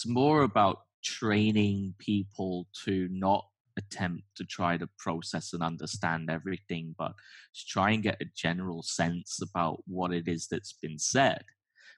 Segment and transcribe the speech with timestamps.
[0.00, 3.44] It's more about training people to not
[3.76, 7.12] attempt to try to process and understand everything, but
[7.54, 11.44] to try and get a general sense about what it is that's been said.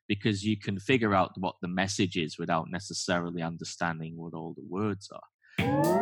[0.09, 4.67] Because you can figure out what the message is without necessarily understanding what all the
[4.69, 6.02] words are.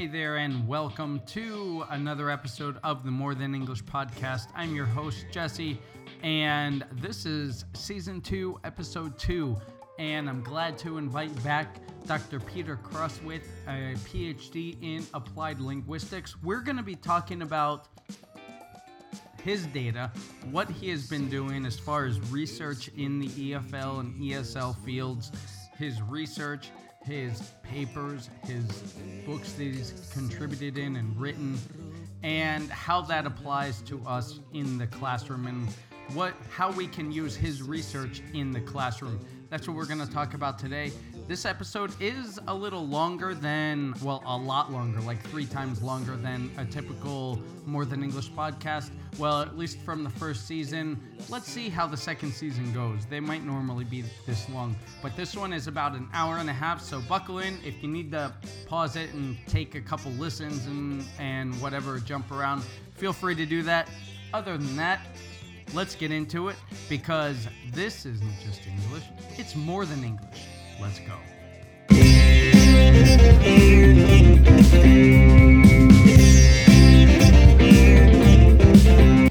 [0.00, 4.46] Hey there, and welcome to another episode of the More Than English podcast.
[4.54, 5.78] I'm your host, Jesse,
[6.22, 9.58] and this is season two, episode two.
[9.98, 12.40] And I'm glad to invite back Dr.
[12.40, 16.34] Peter Crosthwaite, a PhD in applied linguistics.
[16.42, 17.88] We're going to be talking about
[19.42, 20.10] his data,
[20.50, 25.30] what he has been doing as far as research in the EFL and ESL fields,
[25.76, 26.70] his research,
[27.02, 28.66] his papers, his
[29.26, 31.58] books that he's contributed in and written,
[32.22, 35.68] and how that applies to us in the classroom and
[36.14, 39.24] what how we can use his research in the classroom.
[39.48, 40.92] That's what we're going to talk about today.
[41.30, 46.16] This episode is a little longer than, well, a lot longer, like three times longer
[46.16, 48.90] than a typical More Than English podcast.
[49.16, 51.00] Well, at least from the first season.
[51.28, 53.06] Let's see how the second season goes.
[53.06, 56.52] They might normally be this long, but this one is about an hour and a
[56.52, 57.60] half, so buckle in.
[57.64, 58.34] If you need to
[58.66, 62.64] pause it and take a couple listens and, and whatever, jump around,
[62.96, 63.88] feel free to do that.
[64.34, 65.06] Other than that,
[65.74, 66.56] let's get into it
[66.88, 69.04] because this isn't just English,
[69.38, 70.48] it's more than English.
[70.80, 71.12] Let's go.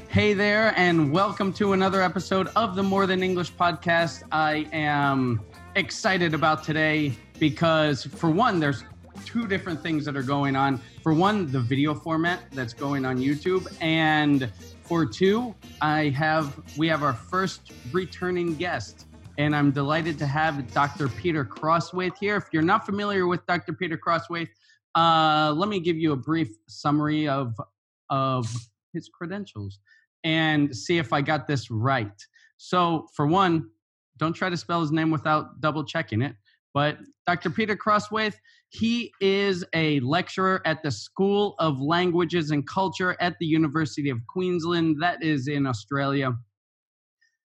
[0.08, 4.22] Hey there, and welcome to another episode of the More Than English podcast.
[4.30, 5.40] I am
[5.74, 8.84] excited about today because, for one, there's
[9.24, 10.80] two different things that are going on.
[11.02, 14.50] For one, the video format that's going on YouTube, and
[14.84, 19.06] for two, I have we have our first returning guest,
[19.40, 21.08] and I'm delighted to have Dr.
[21.08, 22.36] Peter Crosthwaite here.
[22.36, 23.72] If you're not familiar with Dr.
[23.72, 24.50] Peter Crosthwaite,
[24.94, 27.54] uh, let me give you a brief summary of
[28.10, 28.46] of
[28.92, 29.78] his credentials
[30.24, 32.12] and see if I got this right.
[32.58, 33.70] So, for one,
[34.18, 36.34] don't try to spell his name without double checking it.
[36.74, 37.48] But Dr.
[37.48, 38.34] Peter Crosthwaite,
[38.68, 44.18] he is a lecturer at the School of Languages and Culture at the University of
[44.28, 46.34] Queensland, that is in Australia.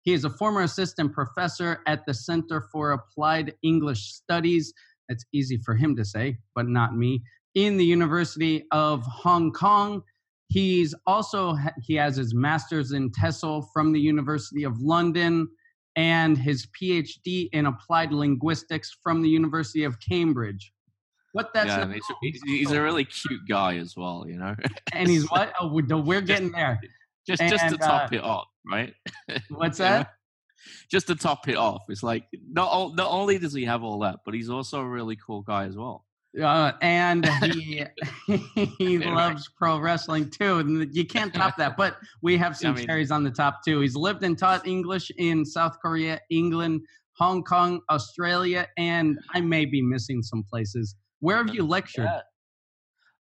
[0.08, 4.72] He is a former assistant professor at the Center for Applied English Studies.
[5.06, 7.22] That's easy for him to say, but not me.
[7.54, 10.00] In the University of Hong Kong.
[10.46, 15.46] He's also he has his master's in TESOL from the University of London
[15.94, 20.72] and his PhD in applied linguistics from the University of Cambridge.
[21.32, 21.92] What that's yeah,
[22.22, 24.56] he's, he's, a really cute guy as well, you know.
[24.94, 25.52] and he's what?
[25.60, 26.80] Oh, we're getting there.
[27.28, 28.94] Just and, just to top uh, it off, right?
[29.50, 30.14] What's that?
[30.90, 34.20] just to top it off, it's like not not only does he have all that,
[34.24, 36.06] but he's also a really cool guy as well.
[36.40, 37.84] Uh, and he
[38.78, 41.76] he loves pro wrestling too, and you can't top that.
[41.76, 43.80] But we have some I mean, cherries on the top too.
[43.80, 46.80] He's lived and taught English in South Korea, England,
[47.18, 50.96] Hong Kong, Australia, and I may be missing some places.
[51.20, 52.04] Where have you lectured?
[52.04, 52.20] Yeah.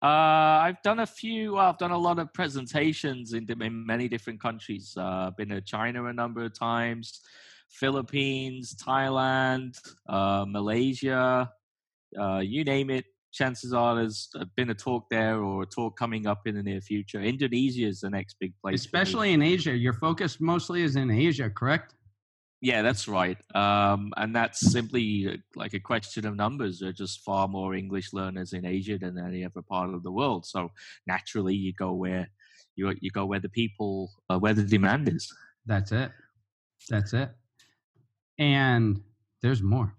[0.07, 1.57] Uh, I've done a few.
[1.57, 4.95] I've done a lot of presentations in, in many different countries.
[4.97, 7.23] Uh, been to China a number of times,
[7.71, 11.51] Philippines, Thailand, uh, Malaysia,
[12.17, 16.29] uh, you name it, chances are there's been a talk there or a talk coming
[16.29, 17.21] up in the near future.
[17.21, 18.81] Indonesia is the next big place.
[18.81, 19.77] Especially in Asia.
[19.77, 21.96] Your focus mostly is in Asia, correct?
[22.63, 23.37] Yeah, that's right.
[23.55, 26.79] Um, and that's simply uh, like a question of numbers.
[26.79, 30.11] There are just far more English learners in Asia than any other part of the
[30.11, 30.47] world.
[30.47, 30.71] So
[31.07, 32.31] naturally, you go where
[32.75, 35.31] you you go where the people uh, where the demand is.
[35.67, 36.11] That's it.
[36.89, 37.31] That's it.
[38.39, 39.03] And
[39.43, 39.95] there's more.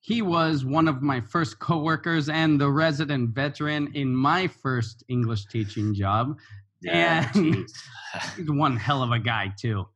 [0.00, 5.46] He was one of my first coworkers and the resident veteran in my first English
[5.46, 6.38] teaching job.
[6.82, 7.54] Yeah, and
[8.36, 9.86] he's one hell of a guy too.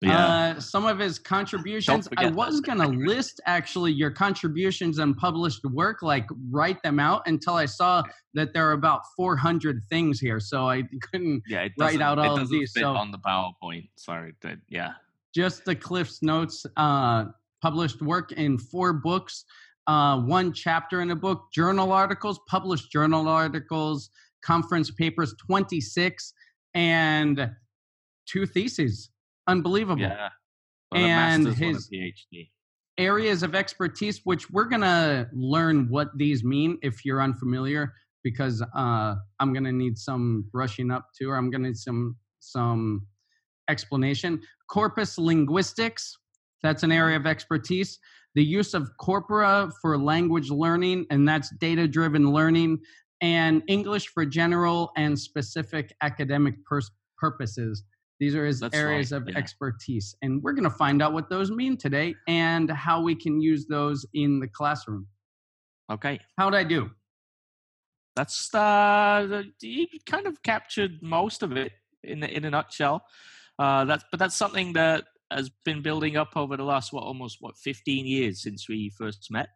[0.00, 0.54] Yeah.
[0.56, 2.08] Uh, some of his contributions.
[2.16, 7.22] I was going to list actually your contributions and published work, like write them out
[7.26, 8.04] until I saw
[8.34, 10.38] that there are about 400 things here.
[10.38, 12.72] So I couldn't yeah, write out all of these.
[12.72, 13.88] so on the PowerPoint.
[13.96, 14.34] Sorry.
[14.68, 14.92] yeah.
[15.34, 16.64] Just the Cliff's Notes.
[16.76, 17.26] Uh,
[17.60, 19.44] published work in four books,
[19.86, 24.10] uh, one chapter in a book, journal articles, published journal articles,
[24.42, 26.32] conference papers, 26,
[26.74, 27.50] and
[28.26, 29.10] two theses.
[29.48, 30.02] Unbelievable.
[30.02, 30.28] Yeah.
[30.94, 32.50] And his PhD.
[32.96, 37.92] areas of expertise, which we're going to learn what these mean if you're unfamiliar,
[38.24, 41.76] because uh, I'm going to need some brushing up too, or I'm going to need
[41.76, 43.06] some some
[43.68, 44.40] explanation.
[44.70, 46.16] corpus linguistics.
[46.62, 47.98] That's an area of expertise.
[48.34, 52.78] The use of corpora for language learning, and that's data driven learning,
[53.20, 57.82] and English for general and specific academic pers- purposes.
[58.20, 59.38] These are his That's areas right, of yeah.
[59.38, 60.14] expertise.
[60.22, 63.66] And we're going to find out what those mean today and how we can use
[63.66, 65.06] those in the classroom.
[65.90, 66.18] Okay.
[66.36, 66.90] How'd I do?
[68.16, 71.72] That's uh, the- you kind of captured most of it
[72.02, 73.04] in in a nutshell.
[73.58, 77.36] Uh, that's but that's something that has been building up over the last what almost
[77.40, 79.48] what 15 years since we first met.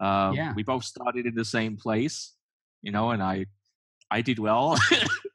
[0.00, 0.52] Uh, Yeah.
[0.56, 2.34] We both started in the same place,
[2.82, 3.46] you know, and I
[4.12, 4.78] I did well.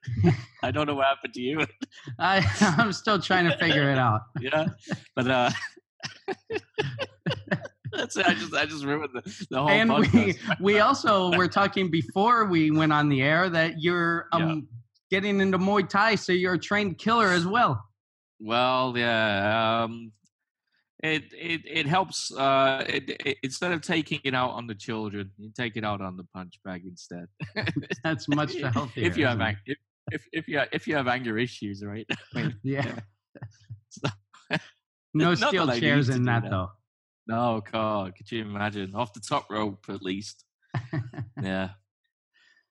[0.64, 1.66] I don't know what happened to you.
[2.20, 2.46] I,
[2.78, 4.22] I'm still trying to figure it out.
[4.40, 4.68] yeah,
[5.16, 5.50] but uh,
[7.92, 8.26] that's it.
[8.28, 12.46] I just I just ruined the, the whole and we we also were talking before
[12.46, 14.42] we went on the air that you're um
[15.12, 15.18] Yeah.
[15.20, 17.84] getting into Muay Thai, so you're a trained killer as well.
[18.40, 19.84] Well, yeah.
[19.86, 20.12] Um,
[21.04, 22.32] it it it helps.
[22.34, 26.02] Uh, it, it, instead of taking it out on the children, you take it out
[26.02, 27.28] on the punch bag instead.
[28.04, 29.06] That's much healthier.
[29.06, 29.78] if you have ang- if,
[30.12, 32.08] if if you if you have anger issues, right?
[32.64, 33.00] Yeah,
[33.90, 34.10] so-
[35.14, 36.52] no steel that I need chairs in that, that.
[36.52, 36.70] though.
[37.28, 40.46] no, God, could you imagine off the top rope at least?
[41.42, 41.70] yeah.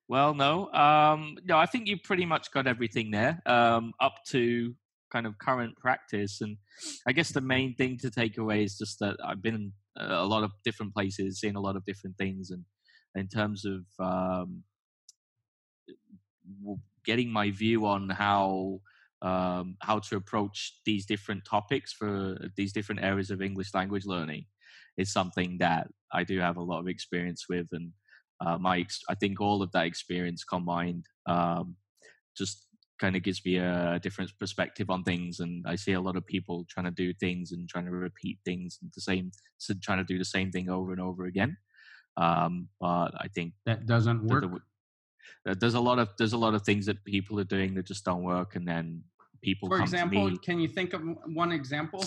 [0.08, 0.72] Well, no.
[0.72, 4.74] Um, no, I think you pretty much got everything there um, up to
[5.12, 6.40] kind of current practice.
[6.40, 6.56] And
[7.06, 10.24] I guess the main thing to take away is just that I've been in a
[10.24, 12.50] lot of different places, seen a lot of different things.
[12.50, 12.64] And
[13.14, 14.62] in terms of um,
[17.04, 18.80] getting my view on how
[19.22, 24.44] um, how to approach these different topics for these different areas of English language learning
[24.98, 27.92] is something that I do have a lot of experience with, and
[28.44, 31.76] uh, my ex- I think all of that experience combined um,
[32.36, 32.66] just
[32.98, 36.26] kind of gives me a different perspective on things, and I see a lot of
[36.26, 39.98] people trying to do things and trying to repeat things and the same, so trying
[39.98, 41.56] to do the same thing over and over again.
[42.16, 44.40] Um, but I think that doesn't work.
[44.40, 44.62] there w-
[45.44, 47.86] that there's a lot of there's a lot of things that people are doing that
[47.86, 49.04] just don't work, and then
[49.42, 52.02] people For example, can you think of one example?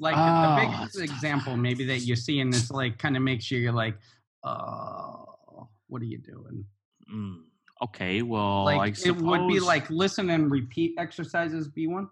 [0.00, 3.50] Like Ah, the biggest example, maybe that you see, and it's like kind of makes
[3.50, 3.96] you you're like,
[4.44, 6.64] oh, what are you doing?
[7.12, 7.44] Mm,
[7.82, 11.68] okay, well, I like it would be like listen and repeat exercises.
[11.68, 12.08] Be one.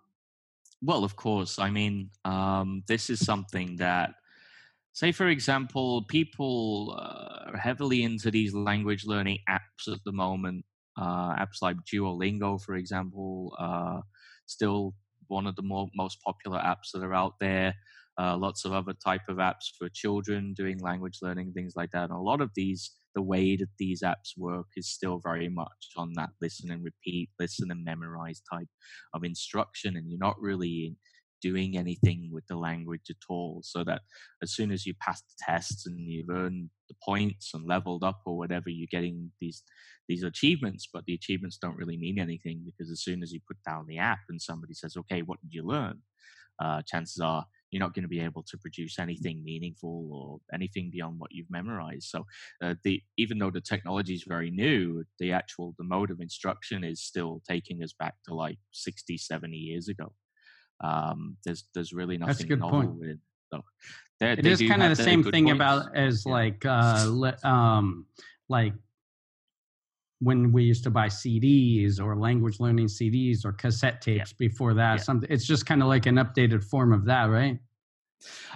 [0.82, 1.58] Well, of course.
[1.58, 4.14] I mean, um, this is something that,
[4.92, 10.64] say, for example, people uh, are heavily into these language learning apps at the moment.
[10.96, 14.00] Uh, apps like Duolingo, for example, uh,
[14.46, 14.94] still
[15.28, 17.74] one of the more, most popular apps that are out there.
[18.18, 22.04] Uh, lots of other type of apps for children doing language learning, things like that.
[22.10, 25.88] And a lot of these, the way that these apps work is still very much
[25.96, 28.68] on that listen and repeat, listen and memorize type
[29.14, 30.96] of instruction and you're not really
[31.42, 34.02] doing anything with the language at all so that
[34.42, 38.20] as soon as you pass the tests and you've earned the points and leveled up
[38.26, 39.62] or whatever you're getting these
[40.06, 43.56] these achievements but the achievements don't really mean anything because as soon as you put
[43.66, 45.98] down the app and somebody says okay what did you learn?
[46.62, 50.90] uh, chances are you're not going to be able to produce anything meaningful or anything
[50.92, 52.24] beyond what you've memorized so
[52.62, 56.84] uh, the even though the technology is very new the actual the mode of instruction
[56.84, 60.12] is still taking us back to like 60 70 years ago
[60.82, 62.98] um there's there's really nothing That's a good novel point.
[62.98, 63.18] with it
[63.52, 63.62] so
[64.20, 65.56] It is kind of the same thing points.
[65.56, 66.32] about as Yeah.
[66.32, 68.06] like uh le- um
[68.48, 68.74] like
[70.20, 74.98] when we used to buy CDs or language learning CDs or cassette tapes before that.
[74.98, 75.02] Yeah.
[75.02, 77.58] Something it's just kind of like an updated form of that, right?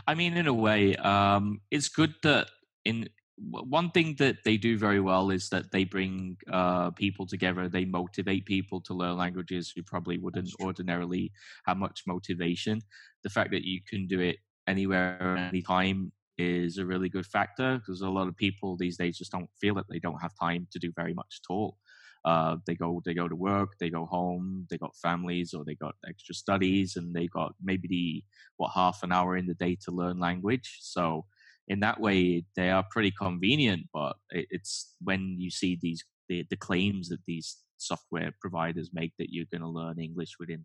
[0.06, 2.48] I mean, in a way, um, it's good that
[2.84, 7.68] in one thing that they do very well is that they bring uh, people together.
[7.68, 11.32] They motivate people to learn languages who probably wouldn't ordinarily
[11.66, 12.80] have much motivation.
[13.22, 14.36] The fact that you can do it
[14.68, 19.32] anywhere, anytime is a really good factor because a lot of people these days just
[19.32, 21.76] don't feel that they don't have time to do very much at all.
[22.24, 25.74] Uh, they go they go to work, they go home, they got families or they
[25.74, 28.24] got extra studies, and they got maybe the
[28.56, 30.78] what half an hour in the day to learn language.
[30.80, 31.26] So
[31.68, 33.82] in that way, they are pretty convenient.
[33.92, 39.12] But it, it's when you see these the, the claims that these software providers make
[39.18, 40.64] that you're going to learn English within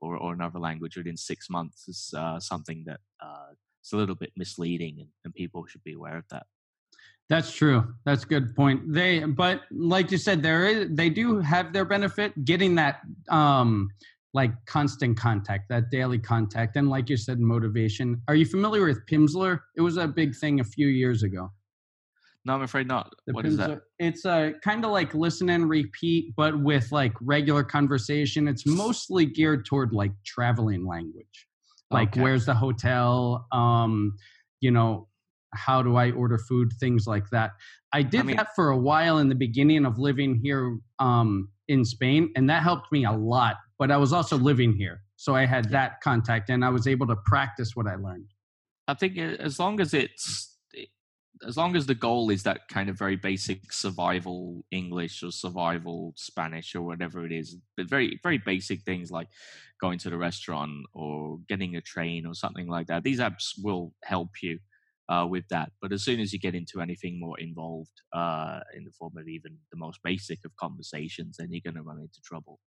[0.00, 3.52] or, or another language within six months is uh, something that uh,
[3.88, 6.44] it's a little bit misleading, and, and people should be aware of that.
[7.30, 7.94] That's true.
[8.04, 8.92] That's a good point.
[8.92, 13.88] They, but like you said, there is they do have their benefit getting that um
[14.34, 18.20] like constant contact, that daily contact, and like you said, motivation.
[18.28, 19.60] Are you familiar with Pimsleur?
[19.74, 21.50] It was a big thing a few years ago.
[22.44, 23.14] No, I'm afraid not.
[23.26, 23.80] The what is that?
[23.98, 28.48] It's a kind of like listen and repeat, but with like regular conversation.
[28.48, 31.47] It's mostly geared toward like traveling language,
[31.90, 32.20] like Okay.
[32.22, 34.16] where's the hotel, um,
[34.60, 35.08] you know,
[35.54, 37.52] how do I order food, things like that.
[37.92, 41.84] I did mean- that for a while in the beginning of living here um, in
[41.84, 43.56] Spain, and that helped me a lot.
[43.78, 47.06] But I was also living here, so I had that contact, and I was able
[47.06, 48.26] to practice what I learned.
[48.88, 50.57] I think as long as it's
[51.46, 56.12] as long as the goal is that kind of very basic survival English or survival
[56.16, 59.28] Spanish or whatever it is, but very very basic things like
[59.80, 63.04] going to the restaurant or getting a train or something like that.
[63.04, 64.58] These apps will help you
[65.08, 65.72] uh, with that.
[65.80, 69.28] But as soon as you get into anything more involved uh, in the form of
[69.28, 72.60] even the most basic of conversations, then you're going to run into trouble.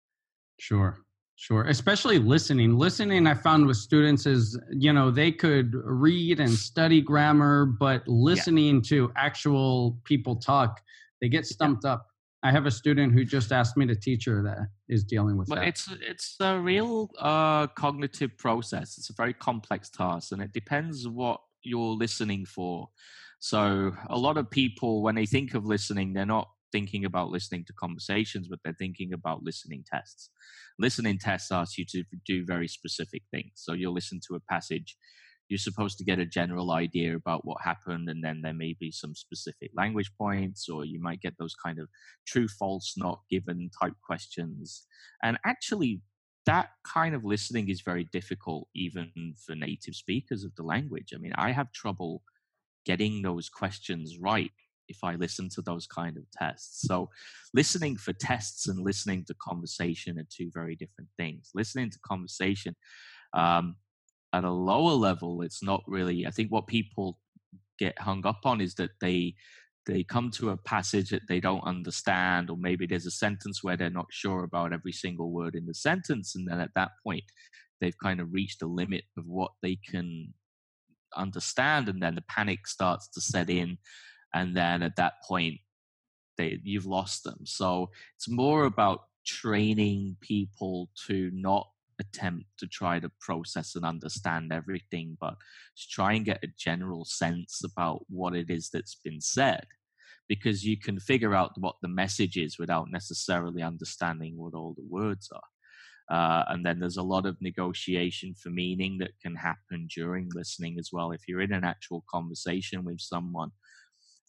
[0.59, 1.01] Sure,
[1.39, 1.63] sure.
[1.65, 2.77] Especially listening.
[2.77, 8.07] Listening, I found with students is, you know, they could read and study grammar, but
[8.07, 10.81] listening to actual people talk,
[11.21, 12.07] they get stumped up.
[12.43, 15.49] I have a student who just asked me to teach her that is dealing with
[15.49, 15.69] But that.
[15.69, 18.97] it's it's a real uh, cognitive process.
[18.99, 22.89] It's a very complex task, and it depends what you're listening for.
[23.41, 27.65] So a lot of people, when they think of listening, they're not thinking about listening
[27.65, 30.31] to conversations, but they're thinking about listening tests.
[30.79, 33.53] Listening tests ask you to do very specific things.
[33.57, 34.97] So you'll listen to a passage.
[35.49, 38.91] You're supposed to get a general idea about what happened, and then there may be
[38.91, 41.89] some specific language points, or you might get those kind of
[42.27, 44.87] true, false, not given type questions.
[45.23, 46.03] And actually,
[46.45, 51.13] that kind of listening is very difficult, even for native speakers of the language.
[51.15, 52.23] I mean, I have trouble
[52.85, 54.53] getting those questions right
[54.89, 56.87] if I listen to those kind of tests.
[56.87, 57.11] So,
[57.55, 61.51] listening for tests and listening to conversation are two very different things.
[61.55, 62.75] Listening to conversation
[63.35, 63.77] um,
[64.33, 66.27] at a lower level, it's not really.
[66.27, 67.19] I think what people
[67.79, 69.35] get hung up on is that they
[69.87, 73.77] they come to a passage that they don't understand, or maybe there's a sentence where
[73.77, 77.25] they're not sure about every single word in the sentence, and then at that point,
[77.81, 80.35] they've kind of reached the limit of what they can
[81.17, 83.79] understand, and then the panic starts to set in,
[84.35, 85.59] and then at that point,
[86.37, 87.41] they you've lost them.
[87.45, 91.69] So it's more about training people to not
[92.01, 95.35] attempt to try to process and understand everything, but
[95.77, 99.67] to try and get a general sense about what it is that's been said.
[100.29, 104.87] Because you can figure out what the message is without necessarily understanding what all the
[104.89, 105.41] words are.
[106.11, 110.79] Uh, and then there's a lot of negotiation for meaning that can happen during listening
[110.79, 111.13] as well.
[111.13, 113.51] If you're in an actual conversation with someone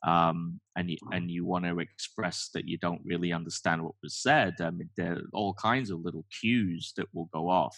[0.05, 4.15] um, and you, and you want to express that you don't really understand what was
[4.15, 7.77] said, I mean, there are all kinds of little cues that will go off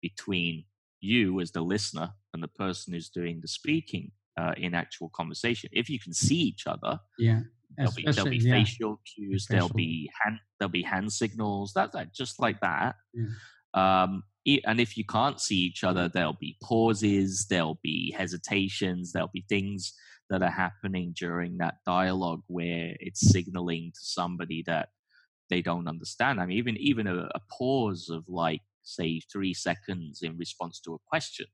[0.00, 0.64] between
[1.00, 5.70] you as the listener and the person who's doing the speaking uh, in actual conversation.
[5.72, 7.40] If you can see each other, yeah.
[7.76, 8.54] there'll be, there'll be yeah.
[8.54, 12.96] facial cues, there'll be hand there'll be hand signals, that that just like that.
[13.14, 13.26] Yeah.
[13.74, 14.24] Um,
[14.64, 19.44] and if you can't see each other, there'll be pauses, there'll be hesitations, there'll be
[19.48, 19.94] things
[20.30, 24.88] that are happening during that dialogue where it's signaling to somebody that
[25.50, 26.40] they don't understand.
[26.40, 30.94] I mean, even even a, a pause of like say three seconds in response to
[30.94, 31.46] a question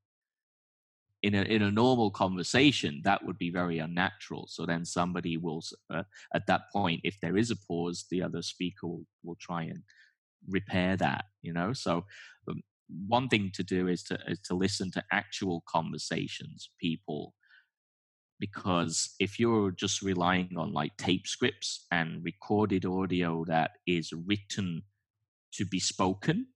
[1.23, 4.47] in a in a normal conversation that would be very unnatural.
[4.49, 8.43] So then somebody will uh, at that point, if there is a pause, the other
[8.43, 9.83] speaker will, will try and
[10.49, 11.25] repair that.
[11.43, 12.05] You know, so
[12.49, 12.63] um,
[13.07, 17.35] one thing to do is to is to listen to actual conversations, people
[18.41, 24.83] because if you're just relying on like tape scripts and recorded audio that is written
[25.55, 26.47] to be spoken,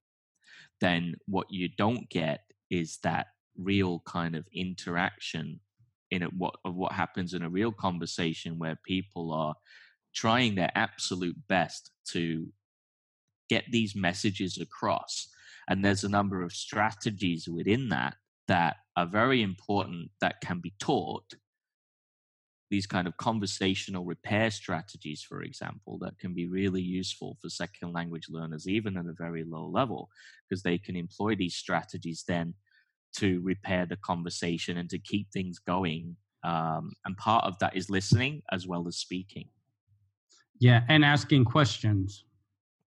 [0.81, 5.61] then what you don't get is that real kind of interaction
[6.11, 9.55] in it, what of what happens in a real conversation where people are
[10.15, 12.47] trying their absolute best to
[13.49, 15.29] get these messages across.
[15.69, 18.17] And there's a number of strategies within that
[18.49, 21.35] that are very important that can be taught
[22.73, 27.93] these kind of conversational repair strategies, for example, that can be really useful for second
[27.93, 30.09] language learners, even at a very low level,
[30.49, 32.55] because they can employ these strategies then
[33.15, 36.17] to repair the conversation and to keep things going.
[36.45, 39.49] Um, and part of that is listening as well as speaking.
[40.59, 42.25] Yeah, and asking questions.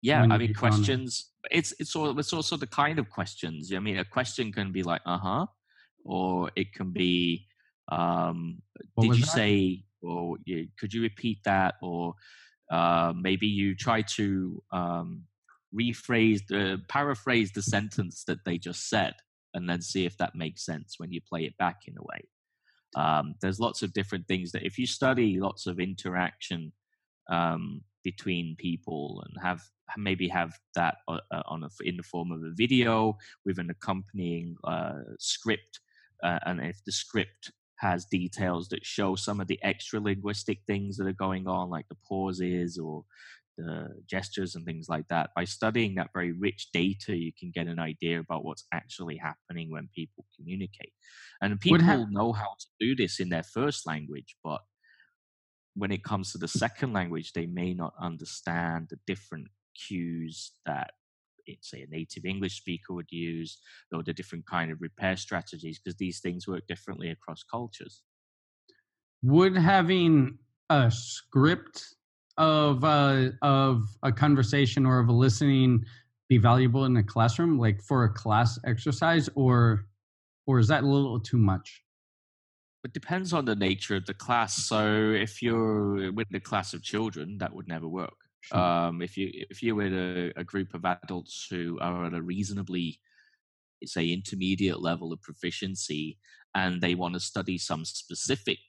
[0.01, 0.57] Yeah, I mean, get on it.
[0.57, 1.31] questions.
[1.51, 3.73] It's it's all it's also the kind of questions.
[3.73, 5.45] I mean, a question can be like, uh huh,
[6.05, 7.47] or it can be,
[7.91, 8.61] um,
[8.99, 9.31] did you that?
[9.31, 12.15] say, or you, could you repeat that, or
[12.71, 15.23] uh, maybe you try to um,
[15.73, 19.13] rephrase the paraphrase the sentence that they just said,
[19.53, 22.27] and then see if that makes sense when you play it back in a way.
[22.95, 26.71] Um, there's lots of different things that if you study lots of interaction
[27.31, 29.61] um, between people and have
[29.97, 33.69] maybe have that uh, uh, on a, in the form of a video with an
[33.69, 35.79] accompanying uh, script,
[36.23, 37.51] uh, and if the script
[37.83, 41.87] has details that show some of the extra linguistic things that are going on, like
[41.89, 43.03] the pauses or
[43.57, 45.31] the gestures and things like that.
[45.35, 49.69] By studying that very rich data, you can get an idea about what's actually happening
[49.69, 50.93] when people communicate.
[51.41, 54.61] And people ha- know how to do this in their first language, but
[55.75, 59.47] when it comes to the second language, they may not understand the different
[59.87, 60.91] cues that
[61.61, 63.57] say a native English speaker would use,
[63.91, 68.01] or the different kind of repair strategies, because these things work differently across cultures.
[69.23, 70.37] Would having
[70.69, 71.95] a script
[72.37, 75.85] of uh, of a conversation or of a listening
[76.29, 79.85] be valuable in a classroom, like for a class exercise, or
[80.47, 81.83] or is that a little too much?
[82.83, 84.55] It depends on the nature of the class.
[84.55, 88.22] So if you're with a class of children, that would never work.
[88.43, 88.59] Sure.
[88.59, 92.99] Um, if you if you're a, a group of adults who are at a reasonably
[93.85, 96.17] say intermediate level of proficiency
[96.55, 98.59] and they want to study some specific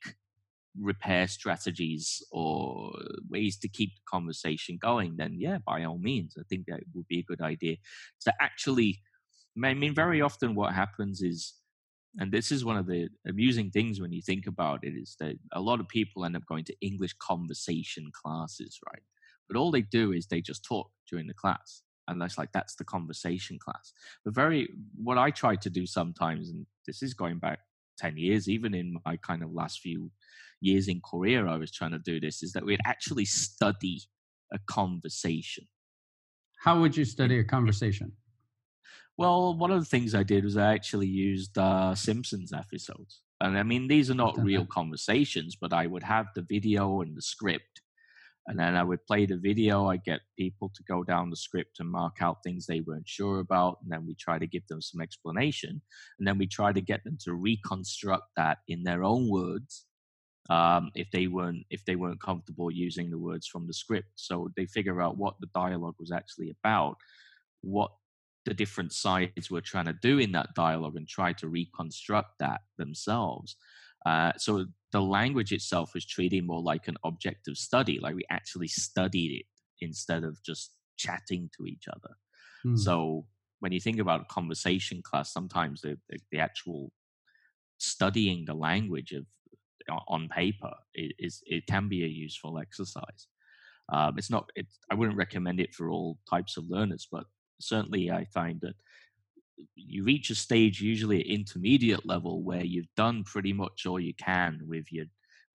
[0.79, 2.91] repair strategies or
[3.29, 7.07] ways to keep the conversation going then yeah by all means i think that would
[7.07, 7.77] be a good idea
[8.19, 8.99] to actually
[9.63, 11.53] i mean very often what happens is
[12.17, 15.35] and this is one of the amusing things when you think about it is that
[15.53, 19.03] a lot of people end up going to english conversation classes right
[19.47, 22.75] but all they do is they just talk during the class and that's like that's
[22.75, 23.93] the conversation class.
[24.23, 27.59] But very what i try to do sometimes and this is going back
[27.97, 30.11] 10 years even in my kind of last few
[30.59, 33.99] years in korea i was trying to do this is that we'd actually study
[34.53, 35.65] a conversation.
[36.59, 38.11] How would you study a conversation?
[39.17, 43.21] Well one of the things i did was i actually used uh, simpsons episodes.
[43.41, 44.69] And i mean these are not real that.
[44.69, 47.81] conversations but i would have the video and the script
[48.47, 49.87] and then I would play the video.
[49.87, 53.39] I get people to go down the script and mark out things they weren't sure
[53.39, 55.81] about, and then we try to give them some explanation,
[56.19, 59.85] and then we try to get them to reconstruct that in their own words.
[60.47, 64.51] Um, if they weren't if they weren't comfortable using the words from the script, so
[64.55, 66.97] they figure out what the dialogue was actually about,
[67.61, 67.91] what
[68.45, 72.61] the different sides were trying to do in that dialogue, and try to reconstruct that
[72.77, 73.55] themselves.
[74.05, 78.23] Uh, so the language itself was treated more like an object of study, like we
[78.29, 79.45] actually studied it
[79.81, 82.15] instead of just chatting to each other.
[82.65, 82.77] Mm.
[82.77, 83.25] So
[83.59, 86.91] when you think about a conversation class, sometimes the, the, the actual
[87.77, 89.25] studying the language of
[90.07, 93.27] on paper is it can be a useful exercise.
[93.93, 94.49] Um, it's not.
[94.55, 97.25] It, I wouldn't recommend it for all types of learners, but
[97.61, 98.73] certainly I find that
[99.75, 104.13] you reach a stage usually at intermediate level where you've done pretty much all you
[104.13, 105.05] can with your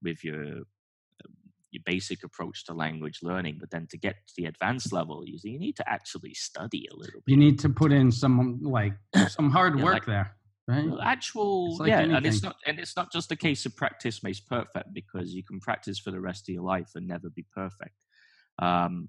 [0.02, 1.34] with your um,
[1.70, 5.38] your basic approach to language learning but then to get to the advanced level you,
[5.42, 7.32] you need to actually study a little bit.
[7.32, 8.94] you need to put in some like
[9.28, 10.36] some hard yeah, work like, there
[10.70, 10.88] right?
[11.02, 12.16] Actual like yeah anything.
[12.16, 15.42] and it's not and it's not just a case of practice makes perfect because you
[15.42, 17.94] can practice for the rest of your life and never be perfect.
[18.58, 19.08] Um,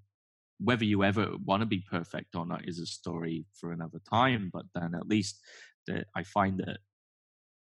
[0.64, 4.50] whether you ever want to be perfect or not is a story for another time.
[4.54, 5.40] But then at least
[5.88, 6.78] the, I find that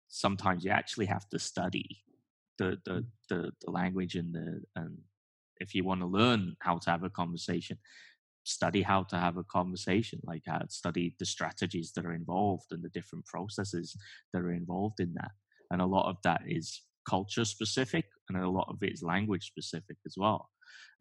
[0.08, 2.02] sometimes you actually have to study
[2.58, 4.98] the the the, the language and the and
[5.58, 7.78] if you want to learn how to have a conversation
[8.44, 12.82] study how to have a conversation like uh, study the strategies that are involved and
[12.82, 13.94] the different processes
[14.32, 15.32] that are involved in that
[15.70, 19.46] and a lot of that is culture specific and a lot of it is language
[19.46, 20.48] specific as well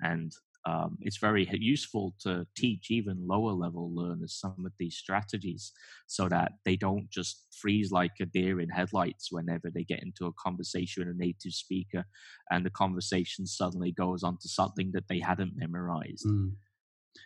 [0.01, 0.33] and
[0.67, 5.71] um, it's very useful to teach even lower level learners some of these strategies
[6.07, 10.25] so that they don't just freeze like a deer in headlights whenever they get into
[10.25, 12.03] a conversation with a native speaker
[12.51, 16.25] and the conversation suddenly goes on to something that they hadn't memorized.
[16.27, 16.51] Mm.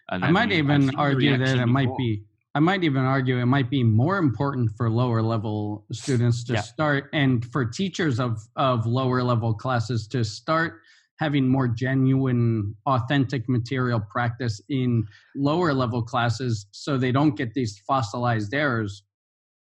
[0.10, 2.23] I might even argue that it might be.
[2.54, 6.62] I might even argue it might be more important for lower level students to yeah.
[6.62, 10.82] start and for teachers of, of lower level classes to start
[11.22, 17.78] having more genuine, authentic material practice in lower level classes so they don't get these
[17.88, 19.04] fossilized errors.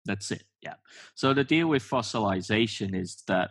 [0.06, 0.44] That's it.
[0.62, 0.76] Yeah.
[1.14, 3.50] So the deal with fossilization is that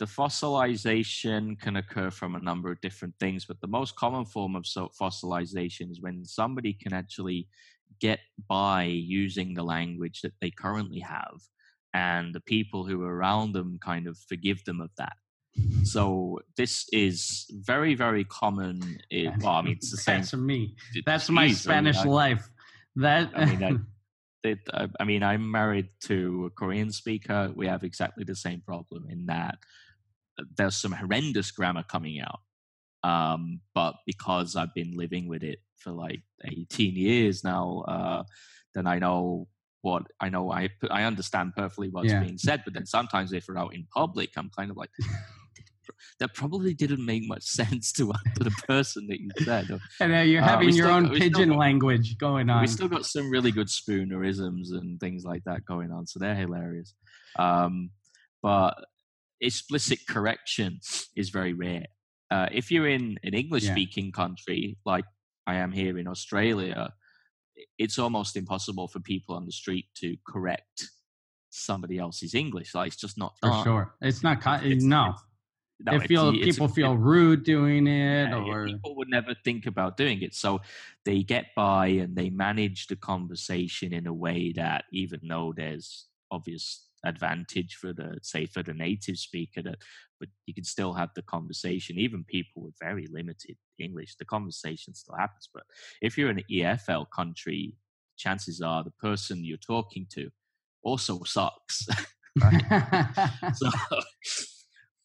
[0.00, 4.56] the fossilization can occur from a number of different things, but the most common form
[4.56, 7.46] of fossilization is when somebody can actually
[8.00, 11.38] get by using the language that they currently have,
[11.94, 15.12] and the people who are around them kind of forgive them of that.
[15.84, 19.00] So this is very, very common.
[19.10, 20.20] In, well, I mean, it's the same.
[20.20, 20.76] That's me.
[21.04, 22.48] That's my Spanish I mean, life.
[22.96, 23.72] That I mean, I,
[24.48, 24.58] it,
[25.00, 27.52] I, mean, I'm married to a Korean speaker.
[27.54, 29.58] We have exactly the same problem in in that
[30.56, 32.40] there's some horrendous grammar coming out.
[33.04, 38.22] Um, but because I've been living with it for like 18 years now, uh,
[38.74, 39.48] then I know
[39.82, 40.52] what I know.
[40.52, 42.20] I I understand perfectly what's Yeah.
[42.20, 42.62] being said.
[42.64, 44.90] But then sometimes if we're out in public, I'm kind of like,
[46.18, 49.68] that probably didn't make much sense to, to the person that you said.
[50.00, 52.18] And uh, you're Uh, having we your still own got- we still pidgin got- language
[52.18, 52.60] going on.
[52.60, 56.34] we still got some really good spoonerisms and things like that going on, so they're
[56.36, 56.94] hilarious.
[57.38, 57.90] Um,
[58.42, 58.74] but
[59.40, 60.78] explicit correction
[61.16, 61.86] is very rare.
[62.30, 65.04] Uh, if you're in an English-speaking country like
[65.46, 66.92] I am here in Australia,
[67.78, 70.88] it's almost impossible for people on the street to correct
[71.50, 72.74] somebody else's English.
[72.74, 73.94] Like it's just not for sure.
[74.00, 74.38] It's not.
[74.64, 75.14] It's- no,
[75.84, 79.08] no, they feel it's- people it- feel rude doing it, yeah, yeah, or people would
[79.08, 80.34] never think about doing it.
[80.34, 80.60] So
[81.04, 86.06] they get by and they manage the conversation in a way that, even though there's
[86.30, 89.76] obvious advantage for the say for the native speaker, that
[90.20, 91.98] but you can still have the conversation.
[91.98, 95.48] Even people with very limited English, the conversation still happens.
[95.52, 95.64] But
[96.00, 97.76] if you're in an EFL country,
[98.16, 100.30] chances are the person you're talking to
[100.84, 101.88] also sucks.
[103.54, 103.68] so,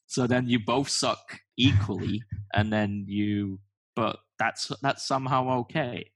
[0.08, 2.22] so then you both suck equally,
[2.54, 3.60] and then you,
[3.96, 6.10] but that's that's somehow okay.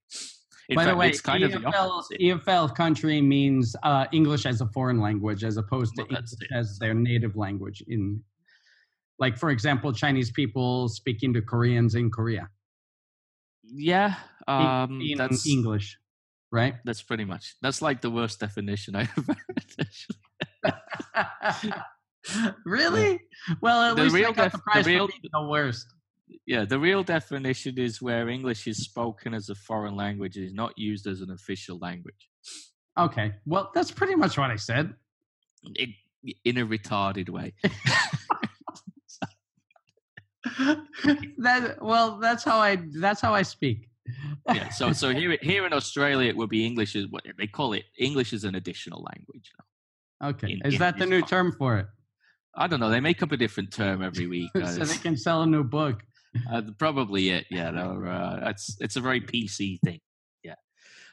[0.70, 2.20] In By fact, the way, it's kind of the EFL, opposite.
[2.22, 6.48] EFL country means uh, English as a foreign language, as opposed to Well, English it.
[6.56, 7.84] as their native language.
[7.88, 8.24] In,
[9.20, 12.48] like for example, Chinese people speaking to Koreans in Korea
[13.64, 14.16] Yeah,
[14.48, 15.98] in- um, in that's English,
[16.52, 16.76] right?
[16.86, 19.36] that's pretty much that's like the worst definition I've ever
[22.66, 23.20] really?
[23.62, 25.88] Well, at The least real I got def- the the real- for the worst.
[26.46, 30.54] yeah, the real definition is where English is spoken as a foreign language and is
[30.54, 32.30] not used as an official language.
[32.98, 34.94] Okay, well, that's pretty much what I said.
[35.76, 35.90] It,
[36.46, 37.54] in a retarded way.
[41.38, 43.88] that well, that's how I that's how I speak.
[44.54, 44.70] yeah.
[44.70, 47.84] So so here here in Australia it would be English is what they call it.
[47.98, 49.52] English is an additional language.
[50.24, 51.30] Okay, in- is in that the new part.
[51.30, 51.88] term for it?
[52.56, 52.90] I don't know.
[52.90, 54.50] They make up a different term every week.
[54.66, 56.02] So they can sell a new book.
[56.52, 57.46] uh, probably it.
[57.50, 57.72] Yeah.
[57.72, 60.00] No, uh, it's it's a very PC thing.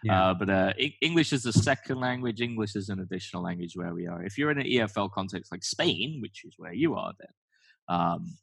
[0.05, 0.31] Yeah.
[0.31, 2.41] Uh, but uh, English is a second language.
[2.41, 4.23] English is an additional language where we are.
[4.23, 8.39] If you're in an EFL context like Spain, which is where you are, then um,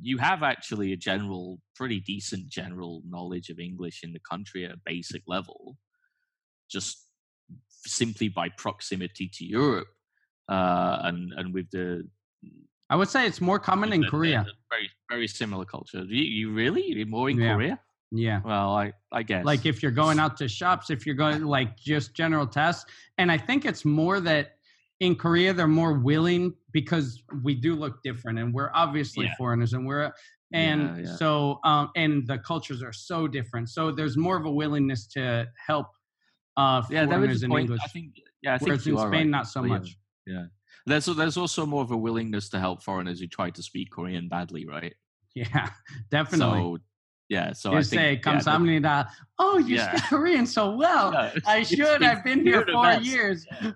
[0.00, 4.72] you have actually a general, pretty decent general knowledge of English in the country at
[4.72, 5.76] a basic level,
[6.68, 7.06] just
[7.68, 9.88] simply by proximity to Europe
[10.48, 12.06] uh, and and with the
[12.90, 14.44] I would say it's more common in the- the- Korea.
[14.46, 16.04] the very very similar culture.
[16.04, 17.54] You, you really more in Yeah.
[17.54, 17.80] Korea?
[18.12, 18.40] Yeah.
[18.44, 21.76] Well, I I guess Like if you're going out to shops, if you're going like
[21.78, 22.84] just general tests.
[23.18, 24.56] And I think it's more that
[25.00, 29.34] in Korea they're more willing because we do look different and we're obviously Yeah.
[29.36, 30.12] foreigners and we're
[30.52, 31.16] and Yeah, yeah.
[31.16, 33.70] so um and the cultures are so different.
[33.70, 35.88] So there's more of a willingness to help
[36.56, 37.62] uh yeah, that foreigners was in point.
[37.62, 37.80] English.
[37.84, 39.26] I think yeah, I think whereas in Spain right.
[39.26, 39.68] not so yeah.
[39.68, 39.96] much.
[40.26, 40.46] Yeah,
[40.86, 44.28] there's there's also more of a willingness to help foreigners who try to speak Korean
[44.28, 44.94] badly, right?
[45.34, 45.70] Yeah,
[46.10, 46.38] definitely.
[46.60, 46.78] So,
[47.28, 49.04] yeah, so you I say comes yeah,
[49.38, 49.96] Oh, you yeah.
[49.96, 51.12] speak Korean so well.
[51.12, 51.32] Yeah.
[51.46, 52.02] I should.
[52.02, 53.46] I've been here four years.
[53.50, 53.72] Yeah.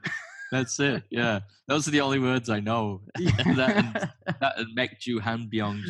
[0.51, 1.03] That's it.
[1.11, 3.03] Yeah, those are the only words I know.
[3.17, 5.83] that that Mekju Hanbyong.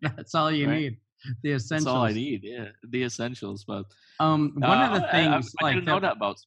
[0.00, 0.80] That's all you right?
[0.80, 0.96] need.
[1.42, 1.84] The essentials.
[1.84, 2.40] That's all I need.
[2.42, 3.64] Yeah, the essentials.
[3.64, 3.84] But
[4.20, 6.38] um, one uh, of the things I, I, I like didn't know that about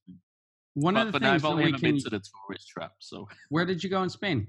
[0.73, 1.81] one But, of the but things I've only can.
[1.81, 2.93] been to the tourist trap.
[2.99, 4.47] So Where did you go in Spain?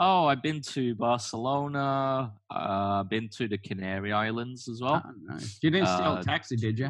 [0.00, 2.32] oh, I've been to Barcelona.
[2.50, 5.00] Uh, been to the Canary Islands as well.
[5.06, 5.58] Oh, nice.
[5.62, 6.86] You didn't steal uh, a taxi, did you?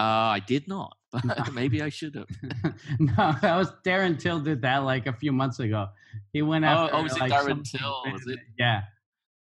[0.00, 2.28] Uh, I did not, but maybe I should have.
[3.00, 5.88] no, that was Darren Till did that like a few months ago.
[6.32, 6.96] He went Oh, after.
[6.96, 8.38] oh, was it like, Darren Till, was it?
[8.58, 8.82] Yeah.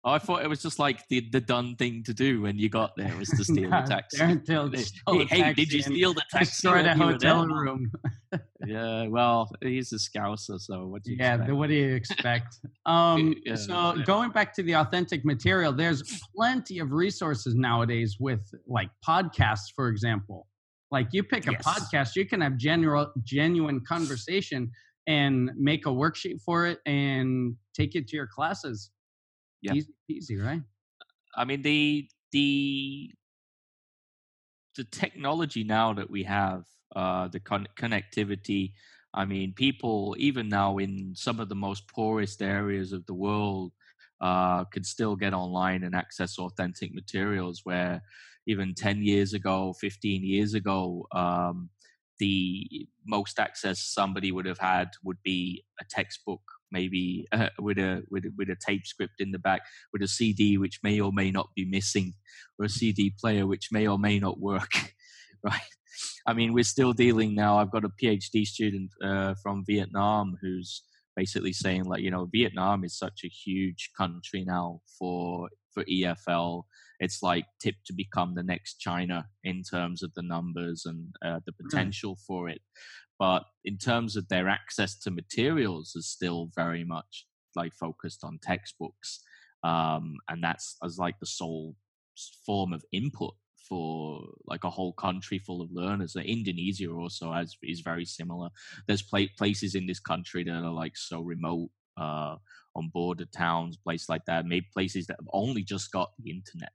[0.06, 2.94] I thought it was just like the the done thing to do when you got
[2.96, 4.18] there was to steal No, the taxi.
[4.18, 6.50] Darren Till Hey, hey, did you steal the taxi?
[6.50, 7.92] Destroyed a when you were hotel room.
[8.66, 11.52] Yeah, well, he's a scouser, so what do you Yeah, expect?
[11.52, 12.58] what do you expect?
[12.86, 14.04] Um, Yeah, so yeah.
[14.04, 16.02] going back to the authentic material, there's
[16.34, 20.46] plenty of resources nowadays with like podcasts, for example.
[20.90, 21.62] Like you pick a Yes.
[21.66, 24.70] podcast, you can have general, genuine conversation
[25.06, 28.90] and make a worksheet for it and take it to your classes.
[29.64, 29.74] Yeah.
[29.74, 30.62] Easy, easy, right?
[31.36, 33.12] I mean the the
[34.76, 36.64] the technology now that we have,
[36.96, 38.72] uh, the con- connectivity.
[39.12, 43.72] I mean, people even now in some of the most poorest areas of the world
[44.20, 47.60] uh, could still get online and access authentic materials.
[47.64, 48.02] Where
[48.46, 51.70] even ten years ago, fifteen years ago, um,
[52.18, 56.42] the most access somebody would have had would be a textbook
[56.74, 60.08] maybe uh, with a with a, with a tape script in the back, with a
[60.08, 62.12] CD which may or may not be missing,
[62.58, 64.72] or a CD player which may or may not work,
[65.42, 65.72] right?
[66.26, 67.58] I mean, we're still dealing now.
[67.58, 70.82] I've got a PhD student uh, from Vietnam who's
[71.16, 76.64] basically saying like, you know, Vietnam is such a huge country now for for EFL.
[77.04, 81.40] It's like tipped to become the next China in terms of the numbers and uh,
[81.46, 81.66] the hmm.
[81.66, 82.26] potential mm.
[82.26, 82.60] for it.
[83.18, 88.40] But in terms of their access to materials, is still very much like focused on
[88.42, 89.20] textbooks,
[89.62, 91.76] um, and that's as like the sole
[92.44, 93.34] form of input
[93.68, 96.16] for like a whole country full of learners.
[96.16, 98.48] Indonesia also has is very similar.
[98.86, 99.02] There's
[99.38, 102.36] places in this country that are like so remote, uh,
[102.76, 104.46] on border towns, places like that.
[104.46, 106.72] Maybe places that have only just got the internet,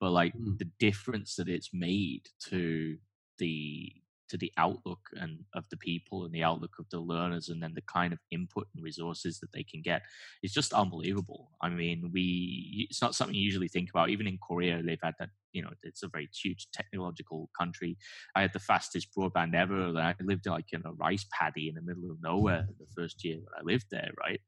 [0.00, 0.58] but like mm.
[0.58, 2.96] the difference that it's made to
[3.38, 3.92] the
[4.28, 7.72] to the outlook and of the people and the outlook of the learners and then
[7.74, 10.02] the kind of input and resources that they can get
[10.42, 11.50] is just unbelievable.
[11.62, 14.10] I mean we it's not something you usually think about.
[14.10, 17.96] Even in korea they've had that you know it's a very huge technological country.
[18.34, 19.96] I had the fastest broadband ever.
[19.96, 23.36] I lived like in a rice paddy in the middle of nowhere the first year
[23.36, 24.40] that i lived there right?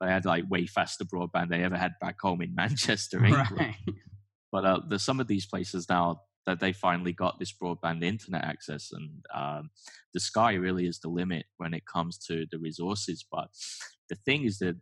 [0.00, 3.48] But i had like way faster broadband i ever had back home in manchester england.
[3.52, 3.76] right.
[4.56, 8.42] But uh, there's some of these places now that they finally got this broadband internet
[8.42, 9.68] access and um,
[10.14, 13.48] the sky really is the limit when it comes to the resources but
[14.08, 14.74] the thing is that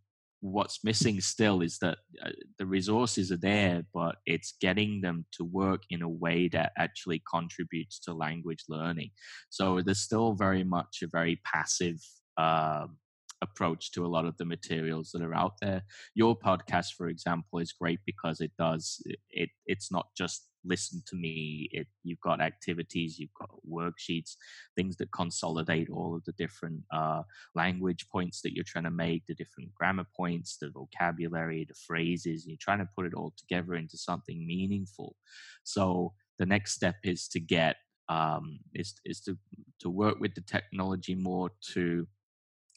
[0.44, 5.42] what's missing still is that uh, the resources are there but it's getting them to
[5.42, 9.10] work in a way that actually contributes to language learning.
[9.48, 11.98] So there's still very much a very passive
[12.36, 12.98] um,
[13.42, 15.82] approach to a lot of the materials that are out there.
[16.14, 19.50] Your podcast, for example, is great because it does it.
[19.66, 21.68] It's not just listen to me.
[21.72, 24.36] It you've got activities, you've got worksheets,
[24.76, 27.22] things that consolidate all of the different uh,
[27.54, 32.46] language points that you're trying to make, the different grammar points, the vocabulary, the phrases.
[32.46, 35.16] You're trying to put it all together into something meaningful.
[35.64, 37.76] So the next step is to get
[38.08, 39.36] um, is is to
[39.80, 42.06] to work with the technology more to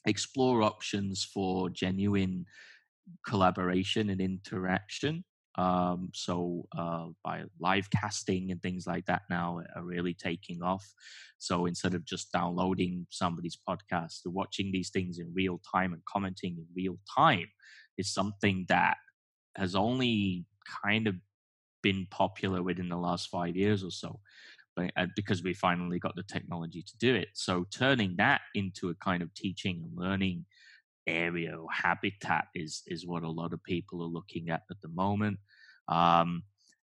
[0.08, 2.46] explore options for genuine
[3.26, 5.24] collaboration and interaction.
[5.56, 10.86] Um, so uh, by live casting and things like that now are really taking off.
[11.38, 16.56] So instead of just downloading somebody's podcast, watching these things in real time and commenting
[16.58, 17.48] in real time
[17.96, 18.96] is something that
[19.56, 20.46] has only
[20.84, 21.16] kind of
[21.82, 24.20] been popular within the last five years or so
[25.16, 27.28] because we finally got the technology to do it.
[27.34, 30.44] So turning that into a kind of teaching and learning
[31.06, 34.88] area or habitat is is what a lot of people are looking at at the
[34.88, 35.38] moment.
[35.88, 36.42] Um,